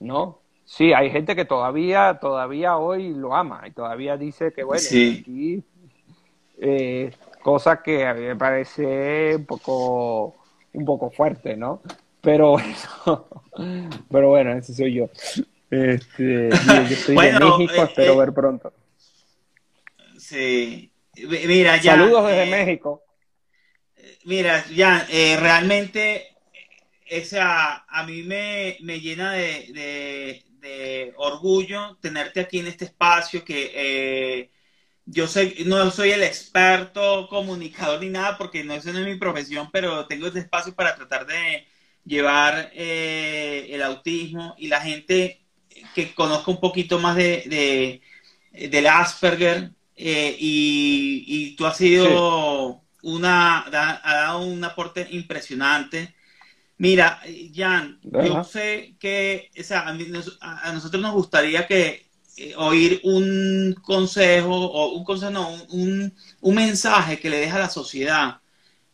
¿No? 0.00 0.38
Sí, 0.64 0.92
hay 0.92 1.10
gente 1.10 1.34
que 1.34 1.44
todavía, 1.44 2.18
todavía 2.20 2.76
hoy 2.76 3.12
lo 3.12 3.34
ama 3.34 3.62
y 3.66 3.72
todavía 3.72 4.16
dice 4.16 4.52
que, 4.52 4.62
bueno, 4.62 4.80
sí. 4.80 5.18
aquí 5.20 5.64
cosa 7.42 7.82
que 7.82 8.06
a 8.06 8.14
mí 8.14 8.22
me 8.22 8.36
parece 8.36 9.36
un 9.36 9.46
poco, 9.46 10.36
un 10.72 10.84
poco 10.84 11.10
fuerte, 11.10 11.56
¿no? 11.56 11.80
Pero, 12.20 12.56
pero 14.10 14.28
bueno, 14.28 14.52
ese 14.52 14.74
soy 14.74 14.94
yo. 14.94 15.10
Este, 15.70 16.50
yo 16.50 16.82
estoy 16.82 17.16
en 17.18 17.38
México, 17.38 17.72
eh, 17.72 17.84
espero 17.84 18.12
eh, 18.12 18.16
ver 18.18 18.32
pronto. 18.32 18.72
Sí, 20.18 20.90
mira, 21.46 21.76
ya. 21.76 21.92
Saludos 21.92 22.26
desde 22.26 22.42
eh, 22.42 22.50
México. 22.50 23.02
Mira, 24.24 24.66
ya, 24.68 25.06
realmente, 25.38 26.36
esa, 27.06 27.84
a 27.88 28.04
mí 28.04 28.22
me, 28.22 28.76
me 28.80 29.00
llena 29.00 29.32
de, 29.32 29.68
de, 29.72 30.44
de, 30.60 31.14
orgullo 31.16 31.96
tenerte 32.00 32.40
aquí 32.40 32.58
en 32.58 32.66
este 32.66 32.84
espacio 32.84 33.44
que 33.44 34.50
yo 35.06 35.26
no 35.66 35.90
soy 35.90 36.10
el 36.10 36.22
experto 36.22 37.26
comunicador 37.28 38.00
ni 38.00 38.10
nada 38.10 38.36
porque 38.36 38.62
no, 38.62 38.74
eso 38.74 38.92
no 38.92 39.00
es 39.00 39.06
mi 39.06 39.16
profesión, 39.16 39.70
pero 39.72 40.06
tengo 40.06 40.26
este 40.26 40.40
espacio 40.40 40.74
para 40.74 40.94
tratar 40.94 41.26
de 41.26 41.66
llevar 42.04 42.70
eh, 42.74 43.68
el 43.70 43.82
autismo 43.82 44.54
y 44.58 44.68
la 44.68 44.80
gente 44.80 45.42
que 45.94 46.14
conozca 46.14 46.50
un 46.50 46.60
poquito 46.60 46.98
más 46.98 47.16
de, 47.16 48.00
del 48.52 48.86
Asperger 48.86 49.70
y, 49.96 51.54
tú 51.56 51.66
has 51.66 51.76
sido 51.76 52.82
una, 53.02 53.64
ha 53.66 54.14
dado 54.14 54.44
un 54.44 54.62
aporte 54.64 55.06
impresionante. 55.10 56.14
Mira, 56.78 57.20
Jan, 57.54 58.00
yo 58.02 58.42
sé 58.44 58.94
que 58.98 59.50
a, 59.70 60.72
nosotros 60.72 61.02
nos 61.02 61.12
gustaría 61.12 61.66
que 61.66 62.10
oír 62.56 63.00
un 63.04 63.74
consejo 63.82 64.54
o 64.54 64.94
un 64.94 65.04
consejo, 65.04 65.30
no, 65.30 65.50
un, 65.70 66.14
un, 66.40 66.54
mensaje 66.54 67.18
que 67.18 67.28
le 67.28 67.38
deja 67.38 67.56
a 67.56 67.60
la 67.60 67.68
sociedad, 67.68 68.40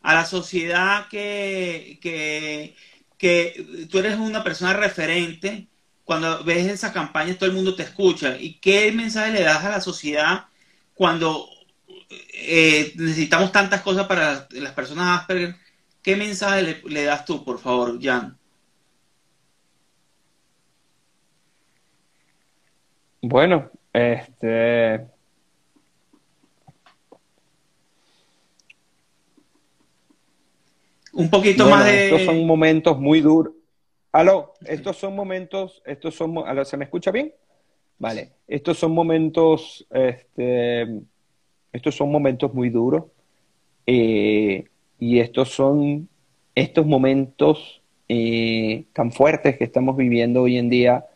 a 0.02 0.14
la 0.14 0.26
sociedad 0.26 1.07
que, 1.09 1.98
que, 2.00 2.74
que 3.18 3.86
tú 3.90 3.98
eres 3.98 4.18
una 4.18 4.44
persona 4.44 4.72
referente 4.72 5.68
cuando 6.04 6.44
ves 6.44 6.66
esas 6.66 6.92
campañas 6.92 7.36
todo 7.36 7.48
el 7.48 7.56
mundo 7.56 7.74
te 7.74 7.82
escucha. 7.82 8.36
¿Y 8.38 8.54
qué 8.60 8.92
mensaje 8.92 9.32
le 9.32 9.42
das 9.42 9.64
a 9.64 9.70
la 9.70 9.80
sociedad 9.80 10.44
cuando 10.94 11.48
eh, 12.32 12.92
necesitamos 12.96 13.50
tantas 13.52 13.82
cosas 13.82 14.06
para 14.06 14.46
las, 14.50 14.72
personas 14.72 15.20
Asperger? 15.20 15.56
¿Qué 16.02 16.14
mensaje 16.14 16.80
le, 16.84 17.04
das 17.04 17.24
tú, 17.24 17.44
por 17.44 17.58
favor, 17.58 17.98
Jan? 18.00 18.38
Bueno, 23.20 23.70
este... 23.92 25.15
Un 31.16 31.30
poquito 31.30 31.68
más 31.68 31.86
de... 31.86 32.04
Estos 32.04 32.22
son 32.22 32.46
momentos 32.46 32.98
muy 32.98 33.20
duros. 33.20 33.54
Aló, 34.12 34.54
estos 34.64 34.96
son 34.96 35.14
momentos, 35.14 35.82
estos 35.84 36.14
son, 36.14 36.36
¿se 36.64 36.76
me 36.76 36.84
escucha 36.84 37.10
bien? 37.10 37.32
Vale, 37.98 38.32
estos 38.46 38.78
son 38.78 38.92
momentos, 38.92 39.86
este, 39.90 40.86
estos 41.72 41.94
son 41.94 42.10
momentos 42.10 42.52
muy 42.54 42.70
duros 42.70 43.04
eh, 43.86 44.64
y 44.98 45.18
estos 45.18 45.50
son 45.50 46.08
estos 46.54 46.86
momentos 46.86 47.82
eh, 48.08 48.84
tan 48.92 49.12
fuertes 49.12 49.58
que 49.58 49.64
estamos 49.64 49.96
viviendo 49.96 50.42
hoy 50.42 50.58
en 50.58 50.70
día 50.70 51.06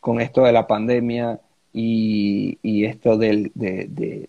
con 0.00 0.20
esto 0.20 0.42
de 0.42 0.52
la 0.52 0.66
pandemia 0.66 1.40
y, 1.72 2.84
esto 2.84 3.16
del, 3.16 3.50
de, 3.54 4.28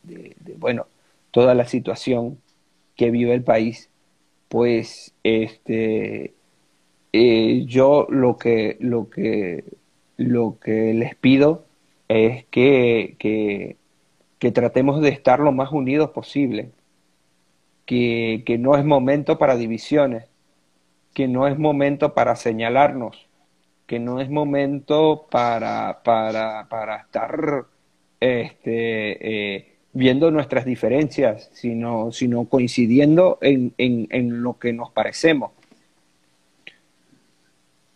bueno, 0.57 0.88
toda 1.30 1.53
la 1.53 1.65
situación 1.65 2.39
que 2.95 3.11
vive 3.11 3.34
el 3.34 3.43
país, 3.43 3.89
pues 4.56 5.14
este, 5.22 6.34
eh, 7.12 7.66
yo 7.66 8.08
lo 8.10 8.38
que, 8.38 8.78
lo, 8.80 9.10
que, 9.10 9.66
lo 10.16 10.60
que 10.62 10.93
les 10.93 11.14
pido 11.16 11.66
es 12.08 12.45
que, 12.45 13.18
que, 13.20 14.51
tratemos 14.53 15.01
de 15.01 15.10
estar 15.10 15.41
lo 15.41 15.51
más 15.51 15.74
unidos 15.74 16.12
posible, 16.12 16.72
que, 17.86 18.43
que 18.45 18.58
no 18.58 18.78
es 18.78 18.86
momento 18.86 19.38
para 19.38 19.58
divisiones, 19.58 20.24
que 21.14 21.28
no 21.28 21.47
es 21.49 21.60
momento 21.60 22.14
para 22.14 22.38
señalarnos, 22.38 23.28
que 23.88 23.99
no 23.99 24.22
es 24.22 24.30
momento 24.30 25.28
para, 25.30 26.01
para, 26.01 26.70
para 26.70 26.95
estar 26.95 27.66
este, 28.22 29.56
eh, 29.56 29.74
viendo 29.96 30.30
nuestras 30.30 30.66
diferencias, 30.66 31.50
sino, 31.54 32.12
sino 32.12 32.46
coincidiendo 32.46 33.39
en, 33.41 33.74
en, 33.78 34.08
en 34.12 34.43
lo 34.43 34.60
que 34.60 34.74
nos 34.74 34.91
parecemos. 34.91 35.52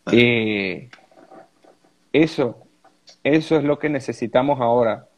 Eh, 0.09 0.89
eso, 2.13 2.57
eso 3.21 3.57
es 3.57 3.63
lo 3.65 3.77
que 3.77 3.89
necesitamos 3.89 4.61
ahora. 4.61 5.09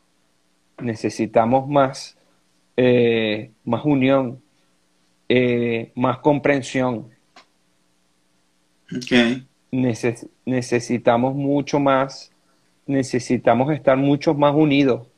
Necesitamos 0.81 1.69
más, 1.69 2.17
eh, 2.75 3.51
más 3.63 3.85
unión, 3.85 4.41
eh, 5.29 5.91
más 5.93 6.17
comprensión. 6.17 7.11
necesitamos 10.45 11.35
mucho 11.35 11.79
más, 11.79 12.31
necesitamos 12.87 13.71
estar 13.71 13.97
muchos 13.97 14.35
más 14.35 14.55
unidos. 14.55 15.10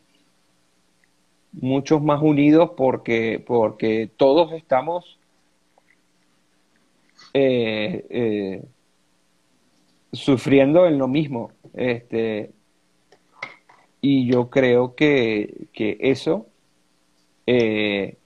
Muchos 1.54 2.02
más 2.02 2.22
unidos 2.22 2.72
porque, 2.76 3.44
porque 3.46 4.10
todos 4.18 4.52
estamos 4.54 5.20
sufriendo 10.14 10.86
en 10.86 10.98
lo 10.98 11.08
mismo. 11.08 11.52
Este, 11.74 12.52
y 14.06 14.28
yo 14.28 14.50
creo 14.50 14.96
que, 14.96 15.68
que 15.74 15.98
eso, 16.02 16.48
eh, 17.48 18.18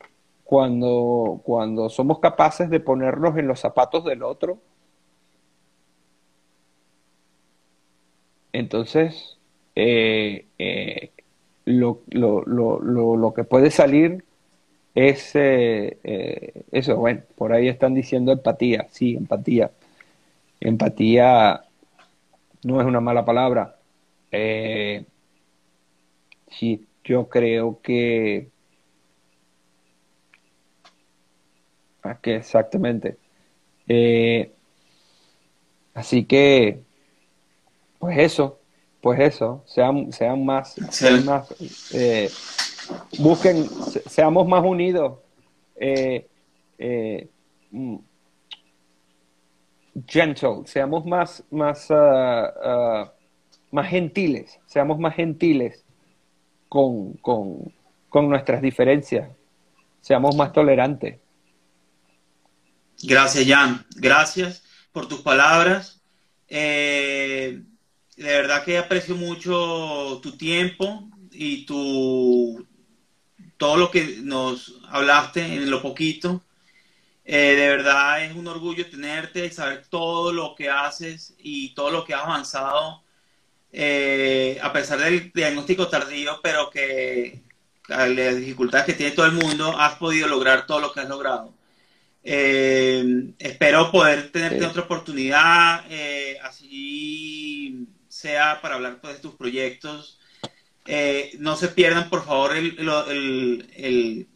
cuando, 0.44 1.42
cuando 1.44 1.90
somos 1.90 2.20
capaces 2.20 2.70
de 2.70 2.80
ponernos 2.80 3.38
en 3.38 3.48
los 3.48 3.60
zapatos 3.60 4.04
del 4.04 4.24
otro, 4.24 4.60
entonces 8.54 9.38
eh, 9.76 10.48
eh, 10.58 11.12
lo, 11.68 12.02
lo, 12.10 12.44
lo, 12.46 13.16
lo, 13.18 13.34
que 13.34 13.44
puede 13.44 13.72
salir 13.72 14.24
es 14.96 15.34
eso, 15.36 16.98
bueno, 16.98 17.22
por 17.36 17.54
ahí 17.54 17.68
están 17.68 17.94
diciendo 17.94 18.32
empatía, 18.32 18.88
sí, 18.90 19.16
empatía. 19.16 19.72
Empatía 20.60 21.64
no 22.64 22.82
es 22.82 22.88
una 22.88 23.00
mala 23.00 23.26
palabra. 23.26 23.78
Eh, 24.32 25.06
sí, 26.50 26.86
yo 27.04 27.30
creo 27.30 27.80
que... 27.82 28.50
Ah, 32.04 32.20
que 32.22 32.36
exactamente. 32.38 33.18
Eh, 33.88 34.52
así 35.94 36.26
que, 36.26 36.82
pues 38.00 38.18
eso, 38.20 38.57
pues 39.08 39.22
eso, 39.22 39.64
sean, 39.66 40.12
sean 40.12 40.46
más, 40.46 40.76
sean 40.92 41.24
más 41.24 41.48
eh, 41.94 42.30
busquen, 43.20 43.66
seamos 44.06 44.46
más 44.46 44.66
unidos. 44.66 45.20
Mm, 47.72 47.96
gentle, 50.06 50.64
seamos 50.66 51.06
más, 51.06 51.42
más, 51.50 51.90
ah, 51.90 52.54
ah, 52.66 53.14
más 53.72 53.90
gentiles, 53.90 54.60
seamos 54.66 55.00
más 55.00 55.16
gentiles 55.16 55.86
con, 56.68 57.14
con, 57.14 57.74
con, 58.10 58.30
nuestras 58.30 58.62
diferencias, 58.62 59.30
seamos 60.02 60.36
más 60.36 60.52
tolerantes. 60.52 61.18
Gracias, 63.04 63.48
Jan. 63.48 63.86
Gracias 63.96 64.64
por 64.92 65.08
tus 65.08 65.22
palabras. 65.22 66.02
Eh, 66.50 67.64
de 68.18 68.24
verdad 68.24 68.64
que 68.66 68.80
aprecio 68.80 69.16
mucho 69.16 70.20
tu 70.24 70.36
tiempo 70.36 71.08
y 71.32 71.66
tu 71.66 72.66
todo 73.58 73.78
lo 73.78 73.92
que 73.92 74.20
nos 74.22 74.80
hablaste 74.90 75.42
en 75.42 75.70
lo 75.70 75.82
poquito. 75.82 76.44
Eh, 77.26 77.56
de 77.56 77.68
verdad 77.68 78.24
es 78.24 78.36
un 78.36 78.48
orgullo 78.48 78.90
tenerte 78.90 79.46
y 79.46 79.52
saber 79.52 79.86
todo 79.90 80.32
lo 80.32 80.56
que 80.56 80.70
haces 80.70 81.36
y 81.38 81.74
todo 81.76 81.92
lo 81.92 82.06
que 82.06 82.14
has 82.14 82.24
avanzado, 82.24 83.04
eh, 83.72 84.58
a 84.62 84.72
pesar 84.72 85.00
del 85.00 85.32
diagnóstico 85.34 85.88
tardío, 85.90 86.40
pero 86.42 86.70
que 86.70 87.42
las 87.88 88.36
dificultades 88.38 88.86
que 88.86 88.94
tiene 88.94 89.12
todo 89.14 89.26
el 89.26 89.34
mundo, 89.34 89.78
has 89.78 89.96
podido 89.96 90.28
lograr 90.28 90.66
todo 90.66 90.80
lo 90.80 90.94
que 90.94 91.02
has 91.02 91.10
logrado. 91.10 91.54
Eh, 92.24 93.34
espero 93.40 93.92
poder 93.92 94.32
tenerte 94.32 94.66
otra 94.66 94.84
oportunidad, 94.84 95.86
así 96.44 97.88
sea 98.18 98.60
para 98.62 98.76
hablar 98.76 99.00
pues, 99.02 99.16
de 99.16 99.20
tus 99.20 99.36
proyectos. 99.36 100.20
no 101.40 101.56
se 101.56 101.68
pierdan, 101.70 102.10
por 102.10 102.26
favor, 102.26 102.56
el 102.56 104.28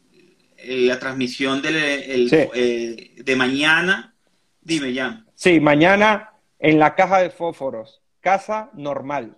la 0.66 1.00
transmisión 1.00 1.62
de, 1.62 2.28
eh, 2.54 3.16
de 3.24 3.36
mañana. 3.36 4.14
Dime, 4.62 4.94
ya. 4.94 5.24
Sí, 5.36 5.60
mañana 5.60 6.34
en 6.60 6.80
la 6.80 6.96
caja 6.96 7.20
de 7.20 7.30
fósforos, 7.30 8.02
casa 8.20 8.70
normal. 8.74 9.38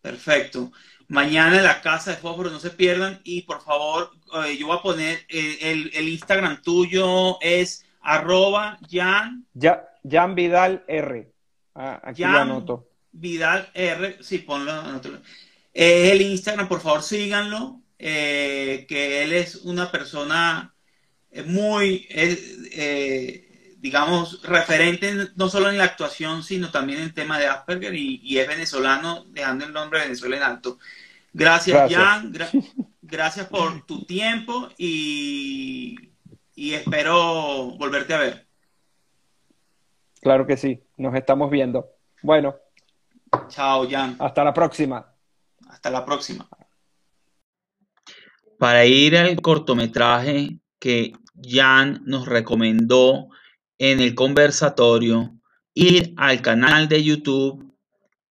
Perfecto. 0.00 0.70
Mañana 1.08 1.58
en 1.58 1.64
la 1.64 1.80
casa 1.80 2.12
de 2.12 2.16
fósforos, 2.16 2.52
no 2.52 2.60
se 2.60 2.70
pierdan. 2.70 3.20
Y 3.24 3.42
por 3.42 3.62
favor, 3.62 4.10
eh, 4.46 4.56
yo 4.56 4.68
voy 4.68 4.78
a 4.78 4.82
poner 4.82 5.18
eh, 5.28 5.90
el, 5.94 6.08
Instagram 6.08 6.62
tuyo 6.62 7.38
es 7.40 7.84
arroba 8.00 8.78
Jan. 8.90 9.46
Ya, 9.54 9.88
Jan 10.08 10.34
Vidal 10.34 10.84
R. 10.86 11.30
Ah, 11.74 12.00
aquí 12.04 12.22
lo 12.22 12.38
anoto. 12.38 12.88
Vidal 13.14 13.70
R, 13.74 14.18
sí, 14.20 14.38
ponlo. 14.38 14.72
Es 15.72 16.10
el 16.10 16.20
Instagram, 16.20 16.68
por 16.68 16.80
favor, 16.80 17.02
síganlo. 17.02 17.80
Eh, 17.98 18.84
que 18.88 19.22
él 19.22 19.32
es 19.32 19.56
una 19.56 19.90
persona 19.90 20.74
eh, 21.30 21.42
muy, 21.44 22.06
eh, 22.10 23.76
digamos, 23.78 24.42
referente 24.42 25.14
no 25.36 25.48
solo 25.48 25.70
en 25.70 25.78
la 25.78 25.84
actuación, 25.84 26.42
sino 26.42 26.70
también 26.70 27.00
en 27.00 27.14
tema 27.14 27.38
de 27.38 27.46
Asperger 27.46 27.94
y, 27.94 28.38
es 28.38 28.48
venezolano, 28.48 29.24
dejando 29.28 29.64
el 29.64 29.72
nombre 29.72 30.00
de 30.00 30.06
Venezuela 30.06 30.36
en 30.36 30.42
alto. 30.42 30.78
Gracias, 31.32 31.92
Jan. 31.92 32.32
gracias 33.02 33.46
por 33.46 33.86
tu 33.86 34.04
tiempo 34.04 34.68
y, 34.76 36.10
y 36.54 36.74
espero 36.74 37.70
volverte 37.78 38.14
a 38.14 38.18
ver. 38.18 38.46
Claro 40.20 40.46
que 40.46 40.56
sí, 40.56 40.82
nos 40.96 41.14
estamos 41.14 41.50
viendo. 41.50 41.88
Bueno. 42.22 42.63
Chao, 43.48 43.88
Jan. 43.88 44.16
Hasta 44.18 44.44
la 44.44 44.52
próxima. 44.52 45.14
Hasta 45.68 45.90
la 45.90 46.04
próxima. 46.04 46.48
Para 48.58 48.84
ir 48.86 49.16
al 49.16 49.40
cortometraje 49.40 50.58
que 50.78 51.12
Jan 51.42 52.02
nos 52.04 52.26
recomendó 52.26 53.28
en 53.78 54.00
el 54.00 54.14
conversatorio, 54.14 55.34
ir 55.74 56.14
al 56.16 56.40
canal 56.42 56.88
de 56.88 57.02
YouTube 57.02 57.74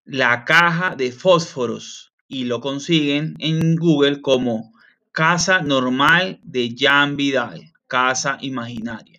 La 0.03 0.43
Caja 0.45 0.95
de 0.95 1.11
Fósforos 1.11 2.13
y 2.27 2.45
lo 2.45 2.59
consiguen 2.59 3.35
en 3.39 3.75
Google 3.75 4.21
como 4.21 4.73
Casa 5.11 5.61
Normal 5.61 6.39
de 6.43 6.75
Jan 6.77 7.15
Vidal, 7.15 7.73
Casa 7.87 8.37
Imaginaria. 8.41 9.18